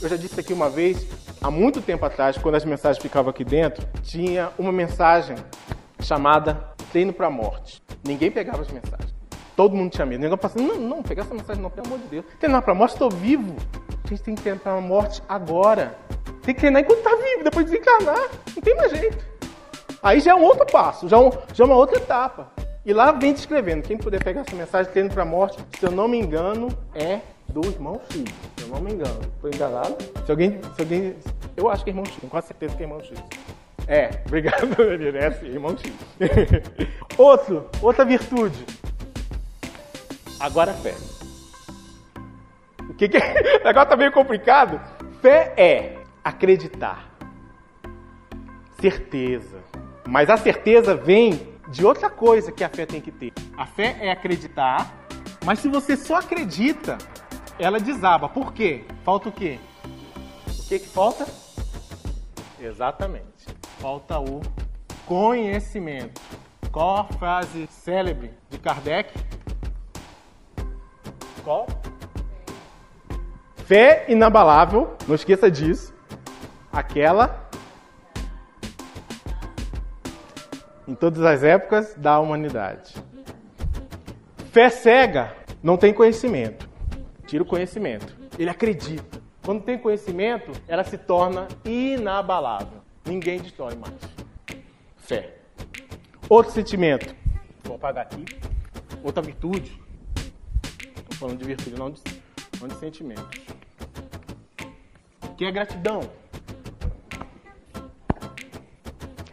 Eu 0.00 0.08
já 0.08 0.16
disse 0.16 0.38
aqui 0.38 0.52
uma 0.52 0.68
vez, 0.68 1.06
há 1.40 1.50
muito 1.50 1.80
tempo 1.80 2.04
atrás, 2.04 2.36
quando 2.36 2.54
as 2.54 2.64
mensagens 2.64 3.02
ficavam 3.02 3.30
aqui 3.30 3.44
dentro, 3.44 3.86
tinha 4.02 4.50
uma 4.58 4.70
mensagem 4.70 5.36
chamada 6.00 6.74
Treino 6.92 7.12
para 7.12 7.26
a 7.26 7.30
Morte. 7.30 7.82
Ninguém 8.04 8.30
pegava 8.30 8.62
as 8.62 8.70
mensagens. 8.70 9.14
Todo 9.56 9.74
mundo 9.74 9.90
tinha 9.90 10.06
medo. 10.06 10.20
Ninguém 10.20 10.36
passando, 10.36 10.62
não, 10.62 10.76
não, 10.76 11.02
pegar 11.02 11.22
essa 11.22 11.34
mensagem 11.34 11.62
não, 11.62 11.70
pelo 11.70 11.86
amor 11.86 11.98
de 11.98 12.08
Deus. 12.08 12.24
Treinar 12.38 12.62
para 12.62 12.72
a 12.72 12.74
morte, 12.74 12.92
estou 12.92 13.10
vivo. 13.10 13.56
A 14.04 14.08
gente 14.08 14.22
tem 14.22 14.34
que 14.34 14.42
treinar 14.42 14.62
para 14.62 14.72
a 14.72 14.80
morte 14.80 15.22
agora. 15.28 15.98
Tem 16.42 16.54
que 16.54 16.60
treinar 16.60 16.82
enquanto 16.82 16.98
está 16.98 17.16
vivo, 17.16 17.42
depois 17.42 17.66
de 17.66 17.72
desencarnar. 17.72 18.28
Não 18.54 18.62
tem 18.62 18.76
mais 18.76 18.92
jeito. 18.92 19.35
Aí 20.06 20.20
já 20.20 20.30
é 20.30 20.34
um 20.36 20.44
outro 20.44 20.64
passo, 20.66 21.08
já, 21.08 21.16
é 21.16 21.18
um, 21.18 21.32
já 21.52 21.64
é 21.64 21.66
uma 21.66 21.74
outra 21.74 21.96
etapa. 21.96 22.52
E 22.84 22.92
lá 22.92 23.10
vem 23.10 23.32
descrevendo. 23.32 23.82
Quem 23.82 23.98
puder 23.98 24.22
pegar 24.22 24.42
essa 24.42 24.54
mensagem, 24.54 24.92
treino 24.92 25.10
para 25.10 25.24
a 25.24 25.26
morte, 25.26 25.58
se 25.76 25.84
eu 25.84 25.90
não 25.90 26.06
me 26.06 26.16
engano, 26.16 26.68
é 26.94 27.18
do 27.48 27.66
irmão 27.66 28.00
X. 28.08 28.22
Se 28.56 28.62
eu 28.62 28.68
não 28.68 28.80
me 28.80 28.92
engano. 28.92 29.18
Estou 29.34 29.50
enganado? 29.52 29.96
Se 30.24 30.30
alguém, 30.30 30.60
se 30.76 30.80
alguém. 30.80 31.16
Eu 31.56 31.68
acho 31.68 31.82
que 31.82 31.90
é 31.90 31.92
irmão 31.92 32.04
X, 32.04 32.14
tenho 32.20 32.30
quase 32.30 32.46
certeza 32.46 32.76
que 32.76 32.84
é 32.84 32.86
irmão 32.86 33.02
X. 33.02 33.18
É, 33.88 34.10
obrigado, 34.24 34.76
Daniel. 34.76 35.16
É 35.16 35.26
assim, 35.26 35.46
irmão 35.46 35.76
X. 35.76 35.92
Outro, 37.18 37.68
outra 37.82 38.04
virtude. 38.04 38.64
Agora 40.38 40.72
fé. 40.72 40.94
O 42.88 42.94
que, 42.94 43.08
que 43.08 43.16
é? 43.16 43.58
Negócio 43.66 43.88
tá 43.88 43.96
meio 43.96 44.12
complicado. 44.12 44.80
Fé 45.20 45.52
é 45.56 45.96
acreditar. 46.22 47.10
Certeza. 48.80 49.66
Mas 50.06 50.30
a 50.30 50.36
certeza 50.36 50.94
vem 50.94 51.56
de 51.68 51.84
outra 51.84 52.08
coisa 52.08 52.52
que 52.52 52.62
a 52.62 52.68
fé 52.68 52.86
tem 52.86 53.00
que 53.00 53.10
ter. 53.10 53.32
A 53.56 53.66
fé 53.66 53.96
é 54.00 54.10
acreditar, 54.10 55.06
mas 55.44 55.58
se 55.58 55.68
você 55.68 55.96
só 55.96 56.16
acredita, 56.16 56.96
ela 57.58 57.80
desaba. 57.80 58.28
Por 58.28 58.52
quê? 58.52 58.84
Falta 59.04 59.28
o 59.28 59.32
quê? 59.32 59.58
O 60.46 60.68
que 60.68 60.78
que 60.78 60.88
falta? 60.88 61.26
Exatamente. 62.60 63.46
Falta 63.80 64.18
o 64.20 64.40
conhecimento. 65.06 66.20
Qual 66.70 66.98
a 66.98 67.04
frase 67.04 67.66
célebre 67.68 68.30
de 68.50 68.58
Kardec? 68.58 69.12
Qual? 71.42 71.66
Fé 73.56 74.04
inabalável, 74.08 74.96
não 75.08 75.14
esqueça 75.14 75.50
disso. 75.50 75.94
Aquela 76.72 77.45
em 80.86 80.94
todas 80.94 81.22
as 81.22 81.42
épocas 81.42 81.94
da 81.96 82.18
humanidade. 82.20 82.94
Fé 84.52 84.70
cega 84.70 85.36
não 85.62 85.76
tem 85.76 85.92
conhecimento. 85.92 86.68
Tira 87.26 87.42
o 87.42 87.46
conhecimento. 87.46 88.16
Ele 88.38 88.48
acredita. 88.48 89.20
Quando 89.44 89.62
tem 89.62 89.78
conhecimento, 89.78 90.50
ela 90.66 90.84
se 90.84 90.96
torna 90.96 91.46
inabalável. 91.64 92.80
Ninguém 93.04 93.40
destrói 93.40 93.74
mais. 93.74 93.94
Fé. 94.96 95.34
Outro 96.28 96.52
sentimento. 96.52 97.14
Vou 97.64 97.76
apagar 97.76 98.06
aqui. 98.06 98.24
Outra 99.02 99.22
virtude. 99.22 99.80
Estou 100.96 101.16
falando 101.18 101.38
de 101.38 101.44
virtude, 101.44 101.78
não 101.78 101.90
de, 101.90 102.00
não 102.60 102.68
de 102.68 102.74
sentimentos. 102.76 103.40
Que 105.36 105.44
é 105.44 105.52
gratidão 105.52 106.00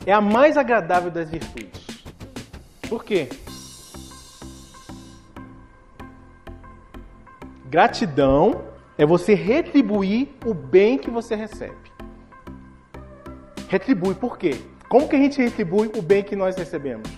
é 0.06 0.14
a 0.14 0.22
mais 0.22 0.58
agradável 0.58 1.10
das 1.10 1.30
virtudes. 1.30 1.82
Por 2.90 3.04
quê? 3.04 3.30
Gratidão 7.66 8.66
é 8.98 9.06
você 9.06 9.34
retribuir 9.34 10.30
o 10.46 10.54
bem 10.54 10.98
que 10.98 11.10
você 11.10 11.36
recebe. 11.36 11.92
Retribui 13.68 14.14
por 14.14 14.38
quê? 14.38 14.62
Como 14.88 15.08
que 15.08 15.16
a 15.16 15.20
gente 15.20 15.42
retribui 15.42 15.92
o 15.98 16.02
bem 16.02 16.24
que 16.24 16.36
nós 16.36 16.56
recebemos? 16.56 17.10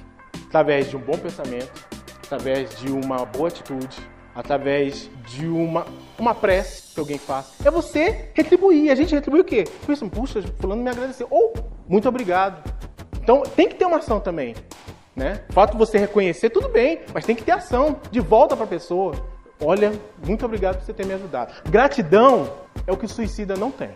Através 0.48 0.89
de 0.89 0.95
um 0.95 1.02
bom 1.02 1.17
pensamento, 1.17 1.86
através 2.24 2.80
de 2.80 2.89
uma 2.89 3.26
boa 3.26 3.50
atitude, 3.50 3.98
através 4.34 5.10
de 5.28 5.45
uma, 5.45 5.86
uma 6.17 6.34
prece 6.34 6.93
que 6.93 7.00
alguém 7.00 7.17
faz. 7.17 7.54
É 7.65 7.69
você 7.69 8.30
retribuir. 8.34 8.91
A 8.91 8.95
gente 8.95 9.13
retribui 9.13 9.41
o 9.41 9.45
quê? 9.45 9.65
Puxa, 9.86 10.41
fulano 10.60 10.82
me 10.82 10.89
agradeceu. 10.89 11.28
Ou, 11.30 11.54
muito 11.88 12.08
obrigado. 12.08 12.74
Então 13.25 13.41
tem 13.41 13.67
que 13.67 13.73
ter 13.73 13.85
uma 13.85 13.97
ação 13.97 14.19
também. 14.19 14.53
Né? 15.15 15.41
O 15.49 15.53
fato 15.53 15.71
de 15.71 15.77
você 15.79 15.97
reconhecer, 15.97 16.51
tudo 16.51 16.69
bem, 16.69 16.99
mas 17.11 17.25
tem 17.25 17.35
que 17.35 17.43
ter 17.43 17.53
ação 17.53 17.99
de 18.11 18.19
volta 18.19 18.55
para 18.55 18.65
a 18.65 18.67
pessoa. 18.67 19.15
Olha, 19.59 19.91
muito 20.23 20.45
obrigado 20.45 20.77
por 20.77 20.85
você 20.85 20.93
ter 20.93 21.07
me 21.07 21.13
ajudado. 21.15 21.51
Gratidão 21.67 22.53
é 22.85 22.91
o 22.91 22.97
que 22.97 23.05
o 23.05 23.09
suicida 23.09 23.55
não 23.55 23.71
tem. 23.71 23.89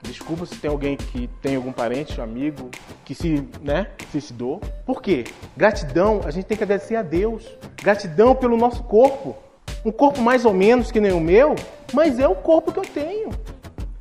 Desculpa 0.00 0.46
se 0.46 0.56
tem 0.56 0.70
alguém 0.70 0.96
que 0.96 1.28
tem 1.42 1.56
algum 1.56 1.72
parente, 1.72 2.18
amigo, 2.22 2.70
que 3.04 3.14
se, 3.14 3.46
né, 3.60 3.88
suicidou. 4.10 4.62
Por 4.86 5.02
quê? 5.02 5.24
Gratidão, 5.54 6.22
a 6.24 6.30
gente 6.30 6.46
tem 6.46 6.56
que 6.56 6.64
agradecer 6.64 6.96
a 6.96 7.02
Deus. 7.02 7.46
Gratidão 7.82 8.34
pelo 8.34 8.56
nosso 8.56 8.82
corpo. 8.84 9.36
Um 9.84 9.92
corpo 9.92 10.22
mais 10.22 10.46
ou 10.46 10.54
menos 10.54 10.90
que 10.90 11.00
nem 11.00 11.12
o 11.12 11.20
meu, 11.20 11.54
mas 11.92 12.18
é 12.18 12.26
o 12.26 12.34
corpo 12.34 12.72
que 12.72 12.78
eu 12.78 12.84
tenho. 12.84 13.28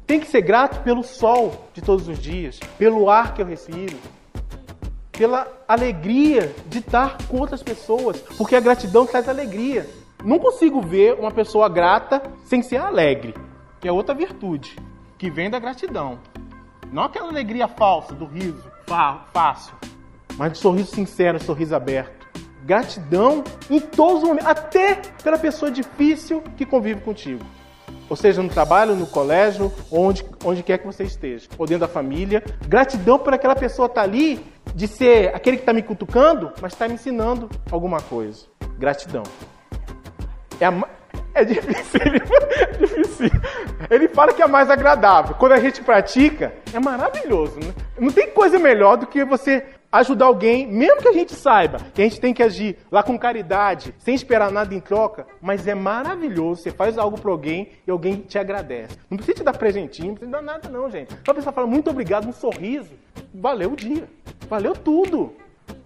Tem 0.08 0.21
que 0.21 0.28
ser 0.28 0.41
grato 0.41 0.82
pelo 0.84 1.04
sol 1.04 1.67
de 1.73 1.82
todos 1.82 2.08
os 2.08 2.17
dias, 2.17 2.62
pelo 2.78 3.10
ar 3.10 3.34
que 3.34 3.41
eu 3.41 3.45
respiro, 3.45 3.97
pela 5.13 5.47
alegria 5.67 6.54
de 6.67 6.80
estar 6.80 7.17
com 7.28 7.38
outras 7.39 7.63
pessoas, 7.63 8.19
porque 8.38 8.56
a 8.56 8.60
gratidão 8.60 9.06
traz 9.06 9.30
alegria. 9.30 9.88
Não 10.23 10.39
consigo 10.39 10.82
ver 10.82 11.13
uma 11.19 11.32
pessoa 11.32 11.69
grata 11.69 12.21
sem 12.45 12.62
ser 12.62 12.78
alegre, 12.78 13.34
que 13.80 13.88
é 13.88 13.91
outra 13.91 14.15
virtude, 14.15 14.76
que 15.17 15.30
vem 15.30 15.49
da 15.49 15.60
gratidão. 15.60 16.19
Não 16.91 17.04
aquela 17.04 17.30
alegria 17.30 17.67
falsa, 17.67 18.13
do 18.13 18.26
riso 18.26 18.71
fácil, 19.34 19.73
mas 20.38 20.52
do 20.52 20.58
sorriso 20.58 20.93
sincero, 20.93 21.41
sorriso 21.41 21.76
aberto. 21.76 22.28
Gratidão 22.63 23.43
em 23.69 23.80
todos 23.80 24.23
os 24.23 24.30
momentos, 24.30 24.47
até 24.47 25.02
pela 25.23 25.38
pessoa 25.38 25.71
difícil 25.71 26.41
que 26.56 26.65
convive 26.65 27.02
contigo. 27.02 27.43
Ou 28.10 28.15
seja, 28.15 28.41
no 28.43 28.49
trabalho, 28.49 28.95
no 28.95 29.08
colégio, 29.08 29.71
onde, 29.91 30.26
onde 30.43 30.63
quer 30.63 30.78
que 30.78 30.86
você 30.86 31.04
esteja, 31.04 31.47
ou 31.58 31.65
dentro 31.65 31.82
da 31.82 31.88
família. 31.88 32.43
Gratidão 32.67 33.17
por 33.17 33.34
aquela 33.34 33.56
pessoa 33.56 33.88
estar 33.88 34.02
ali 34.02 34.53
de 34.74 34.88
ser 34.88 35.34
aquele 35.36 35.58
que 35.58 35.64
está 35.64 35.74
me 35.74 35.84
cutucando, 35.84 36.52
mas 36.62 36.74
está 36.74 36.88
me 36.88 36.96
ensinando 36.96 37.50
alguma 37.72 38.02
coisa. 38.02 38.46
Gratidão. 38.78 39.24
É, 40.60 40.66
a, 40.66 40.74
é 41.34 41.46
difícil, 41.46 42.00
é 42.02 42.78
difícil. 42.78 43.30
Ele 43.90 44.08
fala 44.08 44.34
que 44.34 44.42
é 44.42 44.48
mais 44.48 44.70
agradável. 44.70 45.36
Quando 45.36 45.54
a 45.54 45.60
gente 45.60 45.82
pratica, 45.82 46.54
é 46.74 46.80
maravilhoso. 46.80 47.60
Né? 47.60 47.74
Não 48.00 48.12
tem 48.12 48.30
coisa 48.32 48.60
melhor 48.60 48.98
do 48.98 49.08
que 49.08 49.24
você 49.24 49.66
ajudar 49.94 50.26
alguém, 50.26 50.68
mesmo 50.68 51.02
que 51.02 51.08
a 51.08 51.14
gente 51.14 51.34
saiba 51.34 51.78
que 51.94 52.02
a 52.02 52.04
gente 52.04 52.20
tem 52.20 52.34
que 52.34 52.42
agir 52.44 52.78
lá 52.92 53.04
com 53.04 53.18
caridade, 53.18 53.94
sem 54.00 54.16
esperar 54.16 54.52
nada 54.52 54.74
em 54.74 54.80
troca, 54.80 55.26
mas 55.42 55.68
é 55.68 55.76
maravilhoso. 55.76 56.64
Você 56.64 56.72
faz 56.72 56.98
algo 56.98 57.20
para 57.20 57.32
alguém 57.32 57.70
e 57.88 57.92
alguém 57.92 58.16
te 58.18 58.38
agradece. 58.40 58.98
Não 59.10 59.18
precisa 59.18 59.38
te 59.38 59.44
dar 59.44 59.58
presentinho, 59.58 60.10
não 60.10 60.16
precisa 60.16 60.38
dar 60.38 60.42
nada, 60.42 60.68
não, 60.68 60.90
gente. 60.90 61.14
Só 61.26 61.32
a 61.32 61.36
pessoa 61.36 61.54
fala 61.54 61.68
muito 61.68 61.90
obrigado, 61.90 62.28
um 62.28 62.34
sorriso. 62.34 62.92
Valeu 63.34 63.72
o 63.72 63.76
dia. 63.76 64.10
Valeu 64.50 64.74
tudo. 64.74 65.34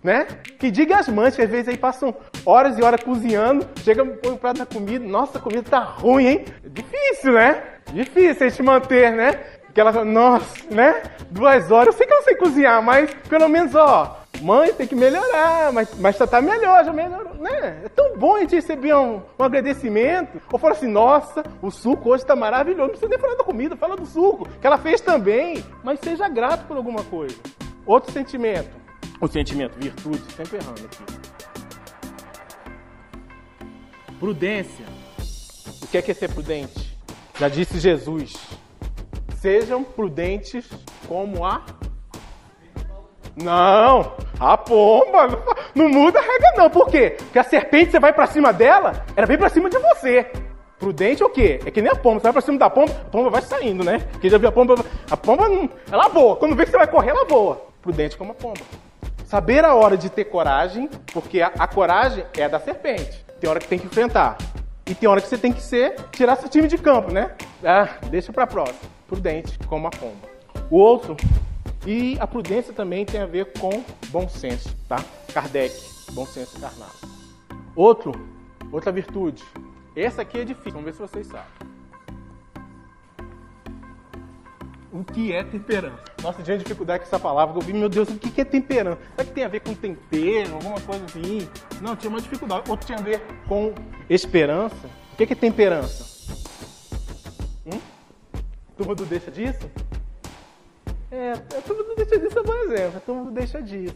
né? 0.04 0.26
Que 0.58 0.72
diga 0.72 0.98
as 0.98 1.08
mães 1.10 1.36
que 1.36 1.42
às 1.42 1.50
vezes 1.50 1.68
aí 1.68 1.78
passam 1.78 2.16
horas 2.46 2.78
e 2.78 2.82
horas 2.84 3.04
cozinhando, 3.04 3.68
chega, 3.84 4.06
põe 4.06 4.32
um 4.32 4.38
prato 4.38 4.60
da 4.60 4.66
comida, 4.66 5.06
nossa, 5.06 5.38
a 5.38 5.42
comida 5.42 5.64
tá 5.64 5.80
ruim, 5.80 6.26
hein? 6.28 6.46
Difícil, 6.66 7.34
né? 7.34 7.62
Difícil 7.94 8.46
a 8.46 8.50
gente 8.50 8.64
manter, 8.64 9.12
né? 9.12 9.32
Que 9.78 9.82
ela 9.82 9.94
fala, 9.94 10.06
nossa, 10.06 10.66
né? 10.72 11.04
Duas 11.30 11.70
horas, 11.70 11.94
eu 11.94 11.94
sei 11.94 12.08
que 12.08 12.12
eu 12.12 12.18
não 12.18 12.24
sei 12.24 12.36
cozinhar, 12.36 12.82
mas 12.82 13.14
pelo 13.30 13.48
menos, 13.48 13.76
ó, 13.76 14.18
mãe 14.42 14.74
tem 14.74 14.88
que 14.88 14.96
melhorar, 14.96 15.72
mas, 15.72 15.94
mas 16.00 16.18
já 16.18 16.26
tá 16.26 16.42
melhor, 16.42 16.84
já 16.84 16.92
melhorou, 16.92 17.36
né? 17.36 17.84
É 17.86 17.90
tão 17.90 18.18
bom 18.18 18.38
a 18.38 18.40
gente 18.40 18.56
receber 18.56 18.96
um, 18.96 19.22
um 19.38 19.44
agradecimento. 19.44 20.42
Ou 20.52 20.58
falar 20.58 20.74
assim, 20.74 20.88
nossa, 20.88 21.44
o 21.62 21.70
suco 21.70 22.10
hoje 22.10 22.26
tá 22.26 22.36
maravilhoso. 22.36 22.82
Não 22.82 22.90
precisa 22.90 23.08
nem 23.08 23.20
falar 23.20 23.36
da 23.36 23.44
comida, 23.44 23.78
fala 23.78 23.96
do 23.96 24.08
suco, 24.08 24.50
que 24.50 24.66
ela 24.66 24.80
fez 24.80 25.00
também. 25.00 25.64
Mas 25.84 26.00
seja 26.00 26.28
grato 26.28 26.66
por 26.66 26.76
alguma 26.76 27.04
coisa. 27.04 27.38
Outro 27.86 28.12
sentimento. 28.12 28.76
O 29.22 29.28
sentimento, 29.28 29.78
virtude, 29.78 30.24
sempre 30.36 30.58
errando 30.58 30.82
aqui. 30.86 31.04
Prudência. 34.20 34.86
O 35.84 35.86
que 35.86 36.00
é, 36.00 36.02
que 36.02 36.10
é 36.10 36.16
ser 36.16 36.34
prudente? 36.34 36.98
Já 37.38 37.48
disse 37.48 37.80
Jesus. 37.80 38.34
Sejam 39.38 39.84
prudentes 39.84 40.68
como 41.08 41.46
a. 41.46 41.64
Não, 43.36 44.14
a 44.40 44.58
pomba. 44.58 45.44
Não 45.76 45.88
muda 45.88 46.18
a 46.18 46.22
regra, 46.22 46.54
não. 46.58 46.70
Por 46.72 46.88
quê? 46.88 47.16
Porque 47.20 47.38
a 47.38 47.44
serpente, 47.44 47.92
você 47.92 48.00
vai 48.00 48.12
para 48.12 48.26
cima 48.26 48.52
dela, 48.52 49.06
ela 49.16 49.28
vem 49.28 49.38
para 49.38 49.50
cima 49.50 49.70
de 49.70 49.78
você. 49.78 50.26
Prudente 50.80 51.22
é 51.22 51.26
o 51.26 51.30
quê? 51.30 51.60
É 51.66 51.70
que 51.70 51.84
nem 51.84 51.92
a 51.92 51.96
pomba. 51.96 52.20
Você 52.20 52.24
vai 52.24 52.34
pra 52.34 52.42
cima 52.42 52.58
da 52.58 52.70
pomba, 52.70 52.92
a 52.92 53.10
pomba 53.10 53.30
vai 53.30 53.42
saindo, 53.44 53.84
né? 53.84 54.08
Quem 54.20 54.28
já 54.28 54.40
viu 54.40 54.50
a 54.50 54.52
pomba, 54.52 54.76
a 55.10 55.18
pomba, 55.18 55.46
ela 55.92 56.08
voa. 56.08 56.36
Quando 56.38 56.56
vê 56.56 56.66
que 56.66 56.72
você 56.72 56.78
vai 56.78 56.88
correr, 56.88 57.12
ela 57.12 57.26
voa. 57.26 57.62
Prudente 57.80 58.18
como 58.18 58.32
a 58.32 58.36
pomba. 58.36 58.62
Saber 59.26 59.64
a 59.64 59.76
hora 59.76 59.96
de 59.96 60.10
ter 60.10 60.26
coragem, 60.26 60.90
porque 61.14 61.42
a, 61.42 61.52
a 61.60 61.68
coragem 61.68 62.26
é 62.36 62.46
a 62.46 62.48
da 62.48 62.60
serpente. 62.60 63.24
Tem 63.40 63.48
hora 63.48 63.60
que 63.60 63.68
tem 63.68 63.78
que 63.78 63.86
enfrentar. 63.86 64.36
E 64.84 64.96
tem 64.96 65.08
hora 65.08 65.22
que 65.22 65.28
você 65.28 65.38
tem 65.38 65.54
que 65.54 65.62
ser, 65.62 65.96
tirar 66.12 66.38
seu 66.38 66.50
time 66.50 66.68
de 66.68 66.78
campo, 66.78 67.12
né? 67.12 67.36
Ah, 67.64 67.98
deixa 68.10 68.34
pra 68.34 68.48
próxima. 68.48 68.97
Prudente 69.08 69.58
como 69.68 69.88
a 69.88 69.90
pomba. 69.90 70.28
O 70.70 70.78
outro, 70.78 71.16
e 71.86 72.18
a 72.20 72.28
prudência 72.28 72.74
também 72.74 73.06
tem 73.06 73.22
a 73.22 73.26
ver 73.26 73.54
com 73.54 73.84
bom 74.10 74.28
senso, 74.28 74.76
tá? 74.90 74.98
Kardec, 75.34 75.74
bom 76.12 76.26
senso 76.26 76.60
carnal. 76.60 76.92
Outro, 77.76 78.12
outra 78.72 78.92
virtude. 78.92 79.44
Essa 79.96 80.22
aqui 80.22 80.40
é 80.40 80.44
difícil, 80.44 80.74
vamos 80.74 80.86
ver 80.86 80.94
se 80.94 81.00
vocês 81.00 81.28
sabem. 81.28 81.68
O 84.92 85.04
que 85.04 85.32
é 85.32 85.44
temperança? 85.44 86.04
Nossa, 86.22 86.42
tinha 86.42 86.58
dificuldade 86.58 87.00
com 87.00 87.06
essa 87.06 87.20
palavra, 87.20 87.56
eu 87.56 87.62
vi, 87.62 87.72
meu 87.72 87.88
Deus, 87.88 88.10
o 88.10 88.18
que 88.18 88.42
é 88.42 88.46
temperança? 88.46 89.00
Será 89.12 89.26
que 89.28 89.34
tem 89.34 89.44
a 89.44 89.48
ver 89.48 89.60
com 89.60 89.74
tempero, 89.74 90.56
alguma 90.56 90.82
coisa 90.82 91.06
assim? 91.06 91.48
Não, 91.82 91.96
tinha 91.96 92.10
uma 92.10 92.20
dificuldade. 92.20 92.70
Outro 92.70 92.86
tinha 92.86 92.98
a 92.98 93.02
ver 93.02 93.22
com 93.48 93.74
esperança. 94.10 94.90
O 95.14 95.16
que 95.16 95.32
é 95.32 95.36
temperança? 95.36 96.07
Turma 98.78 98.94
do 98.94 99.06
deixa 99.06 99.32
disso? 99.32 99.70
É, 101.10 101.32
a 101.32 101.62
turma 101.66 101.84
do 101.84 101.96
deixa 101.96 102.20
disso 102.20 102.38
é 102.38 102.42
um 102.42 102.46
bom 102.46 102.54
exemplo. 102.54 102.98
A 102.98 103.00
turma 103.00 103.24
do 103.24 103.32
deixa 103.32 103.60
disso. 103.60 103.96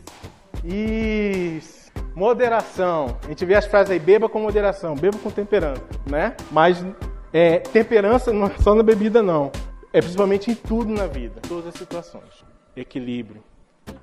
Isso. 0.65 1.91
Moderação. 2.15 3.15
A 3.23 3.27
gente 3.27 3.45
vê 3.45 3.53
as 3.53 3.67
frases 3.67 3.91
aí, 3.91 3.99
beba 3.99 4.27
com 4.27 4.39
moderação, 4.39 4.95
beba 4.95 5.19
com 5.19 5.29
temperança, 5.29 5.83
né? 6.09 6.35
Mas 6.51 6.83
é, 7.31 7.59
temperança 7.59 8.33
não 8.33 8.47
é 8.47 8.57
só 8.57 8.73
na 8.73 8.81
bebida, 8.81 9.21
não. 9.21 9.51
É 9.93 10.01
principalmente 10.01 10.49
em 10.49 10.55
tudo 10.55 10.91
na 10.91 11.05
vida, 11.05 11.39
todas 11.47 11.67
as 11.67 11.75
situações. 11.75 12.43
Equilíbrio. 12.75 13.43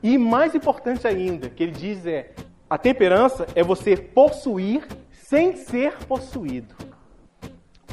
E 0.00 0.16
mais 0.16 0.54
importante 0.54 1.08
ainda, 1.08 1.48
que 1.50 1.62
ele 1.62 1.72
diz 1.72 2.06
é: 2.06 2.30
a 2.70 2.78
temperança 2.78 3.48
é 3.56 3.64
você 3.64 3.96
possuir 3.96 4.86
sem 5.10 5.56
ser 5.56 5.96
possuído. 6.04 6.74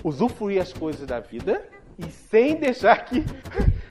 Usufruir 0.04 0.62
as 0.62 0.72
coisas 0.72 1.08
da 1.08 1.20
vida 1.20 1.68
e 1.98 2.10
sem 2.12 2.56
deixar 2.56 3.06
que 3.06 3.24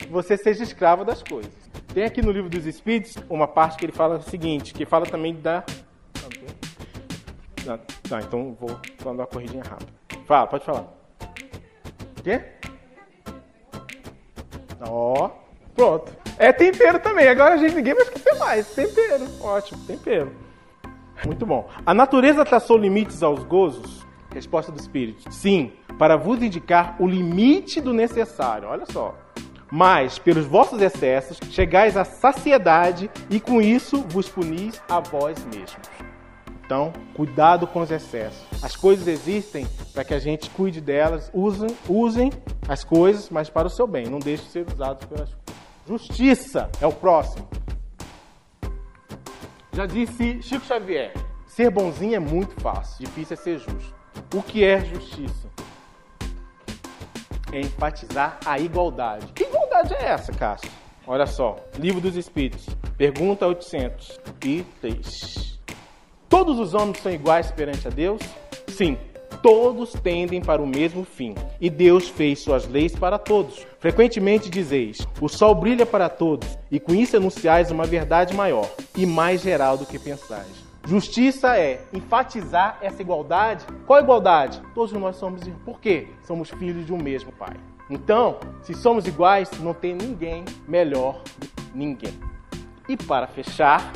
você 0.08 0.36
seja 0.36 0.62
escravo 0.62 1.04
das 1.04 1.22
coisas. 1.22 1.52
Tem 1.92 2.04
aqui 2.04 2.20
no 2.20 2.30
livro 2.30 2.50
dos 2.50 2.66
Espíritos 2.66 3.16
uma 3.28 3.46
parte 3.46 3.78
que 3.78 3.84
ele 3.84 3.92
fala 3.92 4.16
o 4.16 4.22
seguinte, 4.22 4.74
que 4.74 4.84
fala 4.84 5.06
também 5.06 5.34
da. 5.34 5.64
Tá, 8.08 8.20
então 8.20 8.56
vou 8.60 8.78
dar 9.02 9.10
uma 9.12 9.26
corridinha 9.26 9.62
rápida. 9.62 9.92
Fala, 10.26 10.46
pode 10.46 10.64
falar. 10.64 10.92
O 12.18 12.22
quê? 12.22 12.42
Ó, 14.80 15.30
pronto. 15.74 16.12
É 16.38 16.52
tempero 16.52 16.98
também. 16.98 17.28
Agora 17.28 17.54
a 17.54 17.56
gente 17.56 17.74
ninguém 17.74 17.94
vai 17.94 18.02
esquecer 18.02 18.34
mais. 18.38 18.74
Tempero. 18.74 19.26
Ótimo, 19.40 19.84
tempero. 19.86 20.32
Muito 21.24 21.46
bom. 21.46 21.68
A 21.86 21.94
natureza 21.94 22.44
traçou 22.44 22.76
limites 22.76 23.22
aos 23.22 23.44
gozos? 23.44 24.04
Resposta 24.32 24.72
do 24.72 24.78
Espírito. 24.78 25.32
Sim, 25.32 25.72
para 25.98 26.16
vos 26.16 26.42
indicar 26.42 26.96
o 26.98 27.06
limite 27.06 27.80
do 27.80 27.92
necessário. 27.92 28.68
Olha 28.68 28.86
só. 28.86 29.14
Mas, 29.70 30.18
pelos 30.18 30.46
vossos 30.46 30.80
excessos, 30.80 31.38
chegais 31.50 31.96
à 31.96 32.04
saciedade 32.04 33.10
e 33.28 33.40
com 33.40 33.60
isso 33.60 34.02
vos 34.08 34.28
punis 34.28 34.80
a 34.88 35.00
vós 35.00 35.44
mesmos. 35.46 35.88
Então, 36.64 36.92
cuidado 37.14 37.66
com 37.66 37.80
os 37.80 37.90
excessos. 37.90 38.46
As 38.62 38.74
coisas 38.74 39.06
existem 39.06 39.66
para 39.92 40.04
que 40.04 40.14
a 40.14 40.18
gente 40.18 40.48
cuide 40.50 40.80
delas, 40.80 41.30
usem, 41.34 41.68
usem 41.88 42.32
as 42.68 42.82
coisas, 42.84 43.28
mas 43.28 43.50
para 43.50 43.66
o 43.66 43.70
seu 43.70 43.86
bem. 43.86 44.06
Não 44.06 44.18
deixe 44.18 44.44
de 44.44 44.50
ser 44.50 44.66
usados 44.72 45.04
pelas 45.06 45.28
coisas. 45.28 45.44
Justiça 45.86 46.70
é 46.80 46.86
o 46.86 46.92
próximo. 46.92 47.46
Já 49.72 49.86
disse 49.86 50.40
Chico 50.40 50.64
Xavier: 50.64 51.12
ser 51.46 51.70
bonzinho 51.70 52.14
é 52.14 52.18
muito 52.18 52.58
fácil, 52.60 53.04
difícil 53.04 53.34
é 53.34 53.36
ser 53.36 53.58
justo. 53.58 53.94
O 54.34 54.42
que 54.42 54.64
é 54.64 54.80
justiça? 54.80 55.53
Enfatizar 57.60 58.40
a 58.44 58.58
igualdade. 58.58 59.28
Que 59.32 59.44
igualdade 59.44 59.94
é 59.94 60.06
essa, 60.06 60.32
Cássio? 60.32 60.68
Olha 61.06 61.26
só, 61.26 61.56
Livro 61.78 62.00
dos 62.00 62.16
Espíritos, 62.16 62.66
pergunta 62.96 63.46
803. 63.46 65.60
Todos 66.28 66.58
os 66.58 66.74
homens 66.74 66.98
são 66.98 67.12
iguais 67.12 67.52
perante 67.52 67.86
a 67.86 67.90
Deus? 67.90 68.20
Sim, 68.66 68.98
todos 69.42 69.92
tendem 69.92 70.40
para 70.40 70.62
o 70.62 70.66
mesmo 70.66 71.04
fim, 71.04 71.36
e 71.60 71.70
Deus 71.70 72.08
fez 72.08 72.40
suas 72.40 72.66
leis 72.66 72.96
para 72.96 73.18
todos. 73.18 73.64
Frequentemente 73.78 74.48
dizeis: 74.48 75.06
o 75.20 75.28
sol 75.28 75.54
brilha 75.54 75.86
para 75.86 76.08
todos, 76.08 76.58
e 76.70 76.80
com 76.80 76.94
isso 76.94 77.18
anunciais 77.18 77.70
uma 77.70 77.84
verdade 77.84 78.34
maior 78.34 78.68
e 78.96 79.04
mais 79.06 79.42
geral 79.42 79.76
do 79.76 79.86
que 79.86 79.98
pensais. 79.98 80.63
Justiça 80.86 81.56
é 81.56 81.82
enfatizar 81.94 82.78
essa 82.82 83.00
igualdade. 83.00 83.64
Qual 83.86 83.98
igualdade? 83.98 84.60
Todos 84.74 84.92
nós 84.92 85.16
somos 85.16 85.42
irmãos. 85.42 85.62
Por 85.64 85.80
quê? 85.80 86.08
Somos 86.22 86.50
filhos 86.50 86.84
de 86.84 86.92
um 86.92 86.98
mesmo 86.98 87.32
Pai. 87.32 87.56
Então, 87.88 88.38
se 88.62 88.74
somos 88.74 89.06
iguais, 89.06 89.50
não 89.60 89.72
tem 89.72 89.94
ninguém 89.94 90.44
melhor 90.68 91.22
do 91.38 91.46
que 91.46 91.62
ninguém. 91.74 92.14
E 92.88 92.96
para 92.96 93.26
fechar, 93.26 93.92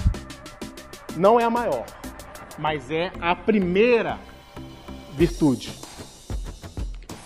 não 1.16 1.38
é 1.38 1.44
a 1.44 1.50
maior, 1.50 1.84
mas 2.58 2.90
é 2.90 3.12
a 3.20 3.34
primeira 3.34 4.18
virtude. 5.12 5.72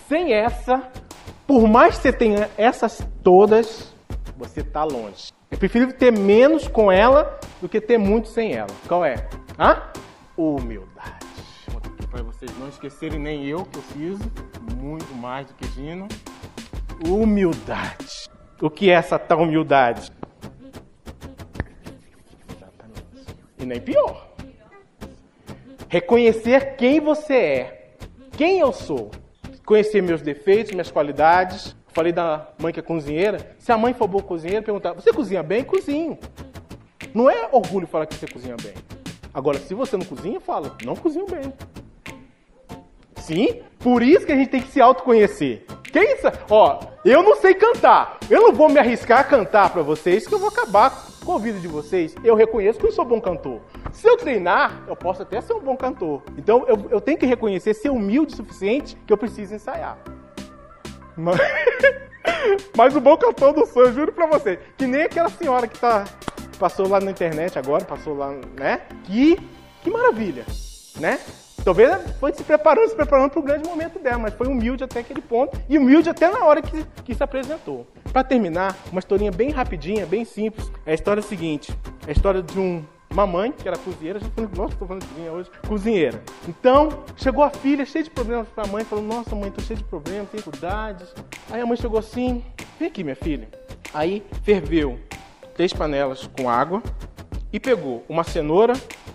Sem 0.09 0.33
essa, 0.33 0.89
por 1.47 1.67
mais 1.67 1.95
que 1.95 2.03
você 2.03 2.13
tenha 2.13 2.49
essas 2.57 3.05
todas, 3.23 3.93
você 4.37 4.59
está 4.59 4.83
longe. 4.83 5.31
É 5.49 5.55
preferível 5.55 5.95
ter 5.95 6.11
menos 6.11 6.67
com 6.67 6.91
ela 6.91 7.39
do 7.61 7.69
que 7.69 7.79
ter 7.79 7.97
muito 7.97 8.27
sem 8.29 8.53
ela. 8.53 8.71
Qual 8.87 9.05
é? 9.05 9.27
Hã? 9.63 9.81
Humildade. 10.35 11.25
Para 12.11 12.21
vocês 12.21 12.51
não 12.59 12.67
esquecerem, 12.67 13.17
nem 13.17 13.45
eu 13.45 13.63
que 13.63 13.77
eu 13.77 13.81
fiz, 13.81 14.19
muito 14.73 15.15
mais 15.15 15.47
do 15.47 15.53
que 15.53 15.65
Gino. 15.69 16.09
Humildade. 17.07 18.29
O 18.61 18.69
que 18.69 18.89
é 18.89 18.95
essa 18.95 19.17
tal 19.17 19.39
humildade? 19.39 20.11
E 23.57 23.65
nem 23.65 23.79
pior. 23.79 24.33
Reconhecer 25.87 26.75
quem 26.75 26.99
você 26.99 27.33
é, 27.33 27.95
quem 28.33 28.59
eu 28.59 28.73
sou. 28.73 29.11
Conhecer 29.65 30.01
meus 30.01 30.21
defeitos, 30.21 30.73
minhas 30.73 30.91
qualidades. 30.91 31.73
Falei 31.93 32.11
da 32.11 32.49
mãe 32.57 32.73
que 32.73 32.81
é 32.81 32.83
cozinheira. 32.83 33.55
Se 33.59 33.71
a 33.71 33.77
mãe 33.77 33.93
for 33.93 34.09
boa 34.09 34.23
cozinheira, 34.23 34.61
perguntar: 34.61 34.91
Você 34.91 35.13
cozinha 35.13 35.41
bem? 35.41 35.63
Cozinho. 35.63 36.19
Não 37.13 37.29
é 37.29 37.47
orgulho 37.49 37.87
falar 37.87 38.07
que 38.07 38.15
você 38.15 38.27
cozinha 38.27 38.57
bem. 38.61 38.73
Agora, 39.33 39.57
se 39.57 39.73
você 39.73 39.97
não 39.97 40.05
cozinha, 40.05 40.39
fala: 40.39 40.75
Não 40.83 40.95
cozinho 40.95 41.25
bem. 41.25 41.53
Sim, 43.17 43.61
por 43.79 44.03
isso 44.03 44.25
que 44.25 44.31
a 44.31 44.35
gente 44.35 44.49
tem 44.49 44.61
que 44.61 44.71
se 44.71 44.81
autoconhecer. 44.81 45.65
Quem 45.91 46.13
isso? 46.13 46.27
Ó, 46.49 46.79
eu 47.05 47.23
não 47.23 47.35
sei 47.35 47.53
cantar. 47.53 48.17
Eu 48.29 48.41
não 48.41 48.53
vou 48.53 48.69
me 48.69 48.79
arriscar 48.79 49.19
a 49.19 49.23
cantar 49.23 49.71
para 49.71 49.81
vocês, 49.81 50.27
que 50.27 50.33
eu 50.33 50.39
vou 50.39 50.49
acabar 50.49 51.07
com 51.23 51.33
o 51.33 51.39
vídeo 51.39 51.61
de 51.61 51.67
vocês. 51.67 52.15
Eu 52.23 52.35
reconheço 52.35 52.79
que 52.79 52.85
eu 52.85 52.91
sou 52.91 53.05
bom 53.05 53.21
cantor. 53.21 53.61
Se 53.91 54.07
eu 54.07 54.17
treinar, 54.17 54.83
eu 54.87 54.95
posso 54.95 55.21
até 55.21 55.39
ser 55.39 55.53
um 55.53 55.59
bom 55.59 55.77
cantor. 55.77 56.21
Então 56.37 56.65
eu, 56.67 56.87
eu 56.89 56.99
tenho 56.99 57.17
que 57.17 57.25
reconhecer, 57.25 57.73
ser 57.73 57.89
humilde 57.89 58.33
o 58.33 58.37
suficiente 58.37 58.97
que 59.07 59.13
eu 59.13 59.17
preciso 59.17 59.55
ensaiar. 59.55 59.97
Mas, 61.15 61.39
mas 62.75 62.95
o 62.95 62.99
bom 62.99 63.15
cantor 63.15 63.53
do 63.53 63.65
sonho, 63.65 63.93
juro 63.93 64.11
pra 64.11 64.25
você, 64.25 64.59
que 64.77 64.85
nem 64.85 65.03
aquela 65.03 65.29
senhora 65.29 65.67
que 65.67 65.79
tá 65.79 66.03
passou 66.57 66.87
lá 66.87 66.99
na 66.99 67.11
internet 67.11 67.57
agora, 67.57 67.83
passou 67.85 68.15
lá, 68.15 68.31
né? 68.59 68.81
Que, 69.03 69.37
que 69.83 69.89
maravilha, 69.89 70.45
né? 70.99 71.19
Talvez 71.63 71.97
foi 72.19 72.33
se 72.33 72.43
preparando, 72.43 72.89
se 72.89 72.95
preparando 72.95 73.29
para 73.29 73.39
o 73.39 73.43
grande 73.43 73.67
momento 73.67 73.97
dela, 73.97 74.17
mas 74.17 74.33
foi 74.33 74.47
humilde 74.47 74.83
até 74.83 74.99
aquele 74.99 75.21
ponto 75.21 75.57
e 75.69 75.77
humilde 75.77 76.09
até 76.09 76.29
na 76.29 76.43
hora 76.43 76.61
que, 76.61 76.83
que 77.05 77.15
se 77.15 77.23
apresentou. 77.23 77.87
Para 78.11 78.23
terminar, 78.23 78.75
uma 78.91 78.99
historinha 78.99 79.31
bem 79.31 79.49
rapidinha, 79.49 80.05
bem 80.05 80.25
simples. 80.25 80.69
É 80.85 80.91
a 80.91 80.93
história 80.93 81.21
seguinte: 81.21 81.71
é 82.05 82.09
a 82.09 82.11
história 82.11 82.41
de 82.41 82.59
um, 82.59 82.83
uma 83.09 83.25
mãe 83.25 83.51
que 83.51 83.65
era 83.65 83.77
cozinheira. 83.77 84.19
Já 84.19 84.27
falei, 84.35 84.49
nossa, 84.57 84.73
estou 84.73 84.87
falando 84.87 85.03
de 85.03 85.07
cozinha 85.07 85.31
hoje. 85.31 85.51
Cozinheira. 85.65 86.21
Então, 86.49 86.89
chegou 87.15 87.43
a 87.43 87.49
filha 87.49 87.85
cheia 87.85 88.03
de 88.03 88.09
problemas 88.09 88.47
para 88.49 88.65
a 88.65 88.67
mãe, 88.67 88.83
falou: 88.83 89.05
Nossa, 89.05 89.33
mãe, 89.33 89.47
estou 89.47 89.63
cheia 89.63 89.77
de 89.77 89.85
problemas, 89.85 90.27
dificuldades. 90.31 91.13
Aí 91.49 91.61
a 91.61 91.65
mãe 91.65 91.77
chegou 91.77 91.97
assim: 91.97 92.43
Vem 92.77 92.89
aqui, 92.89 93.05
minha 93.05 93.15
filha. 93.15 93.47
Aí 93.93 94.21
ferveu 94.43 94.99
três 95.53 95.73
panelas 95.73 96.27
com 96.37 96.49
água 96.49 96.81
e 97.51 97.59
pegou 97.59 98.03
uma 98.09 98.23
cenoura, 98.23 98.73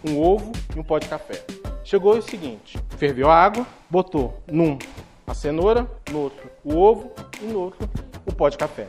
um 0.08 0.20
ovo 0.20 0.52
e 0.74 0.78
um 0.78 0.84
pó 0.84 0.98
de 0.98 1.08
café. 1.08 1.44
Chegou 1.84 2.16
o 2.16 2.22
seguinte: 2.22 2.78
ferveu 2.96 3.30
a 3.30 3.34
água, 3.34 3.66
botou 3.90 4.42
num 4.46 4.78
a 5.26 5.34
cenoura, 5.34 5.86
no 6.10 6.20
outro 6.20 6.50
o 6.64 6.76
ovo 6.76 7.12
e 7.42 7.46
no 7.46 7.60
outro 7.60 7.88
o 8.26 8.32
pó 8.32 8.48
de 8.48 8.56
café. 8.56 8.86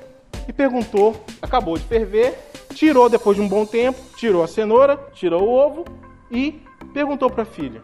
E 0.47 0.53
perguntou, 0.53 1.15
acabou 1.41 1.77
de 1.77 1.83
ferver, 1.83 2.37
tirou 2.73 3.09
depois 3.09 3.37
de 3.37 3.43
um 3.43 3.47
bom 3.47 3.65
tempo, 3.65 3.99
tirou 4.15 4.43
a 4.43 4.47
cenoura, 4.47 4.97
tirou 5.13 5.43
o 5.43 5.51
ovo 5.51 5.85
e 6.31 6.61
perguntou 6.93 7.29
para 7.29 7.43
a 7.43 7.45
filha: 7.45 7.81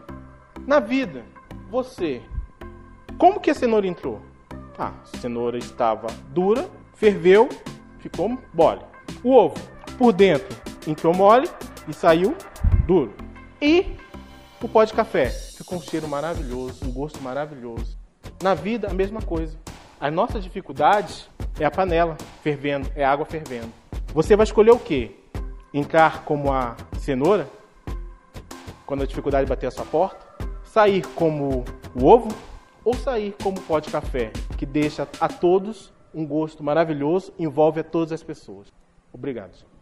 Na 0.66 0.80
vida, 0.80 1.24
você, 1.70 2.22
como 3.18 3.40
que 3.40 3.50
a 3.50 3.54
cenoura 3.54 3.86
entrou? 3.86 4.20
Ah, 4.78 4.92
a 5.02 5.18
cenoura 5.18 5.56
estava 5.56 6.08
dura, 6.28 6.68
ferveu, 6.94 7.48
ficou 7.98 8.38
mole. 8.52 8.95
O 9.22 9.32
ovo, 9.32 9.56
por 9.98 10.12
dentro, 10.12 10.56
entrou 10.86 11.14
mole 11.14 11.48
e 11.88 11.92
saiu 11.92 12.36
duro. 12.86 13.14
E 13.60 13.96
o 14.62 14.68
pó 14.68 14.84
de 14.84 14.92
café 14.92 15.28
ficou 15.28 15.78
um 15.78 15.80
cheiro 15.80 16.08
maravilhoso, 16.08 16.84
um 16.84 16.92
gosto 16.92 17.20
maravilhoso. 17.22 17.98
Na 18.42 18.54
vida, 18.54 18.88
a 18.90 18.94
mesma 18.94 19.20
coisa. 19.22 19.56
As 19.98 20.12
nossas 20.12 20.44
dificuldades 20.44 21.28
é 21.58 21.64
a 21.64 21.70
panela 21.70 22.16
fervendo, 22.42 22.90
é 22.94 23.04
a 23.04 23.10
água 23.10 23.24
fervendo. 23.24 23.72
Você 24.12 24.36
vai 24.36 24.44
escolher 24.44 24.72
o 24.72 24.78
quê? 24.78 25.16
Entrar 25.72 26.24
como 26.24 26.52
a 26.52 26.76
cenoura, 26.98 27.48
quando 28.84 29.02
a 29.02 29.06
dificuldade 29.06 29.48
bater 29.48 29.66
a 29.66 29.70
sua 29.70 29.84
porta? 29.84 30.24
Sair 30.64 31.06
como 31.14 31.64
o 31.94 32.04
ovo? 32.04 32.28
Ou 32.84 32.94
sair 32.94 33.34
como 33.42 33.58
o 33.58 33.62
pó 33.62 33.80
de 33.80 33.90
café, 33.90 34.30
que 34.56 34.64
deixa 34.64 35.08
a 35.20 35.28
todos 35.28 35.92
um 36.14 36.26
gosto 36.26 36.62
maravilhoso, 36.62 37.32
envolve 37.38 37.80
a 37.80 37.84
todas 37.84 38.12
as 38.12 38.22
pessoas? 38.22 38.72
Obrigado. 39.16 39.75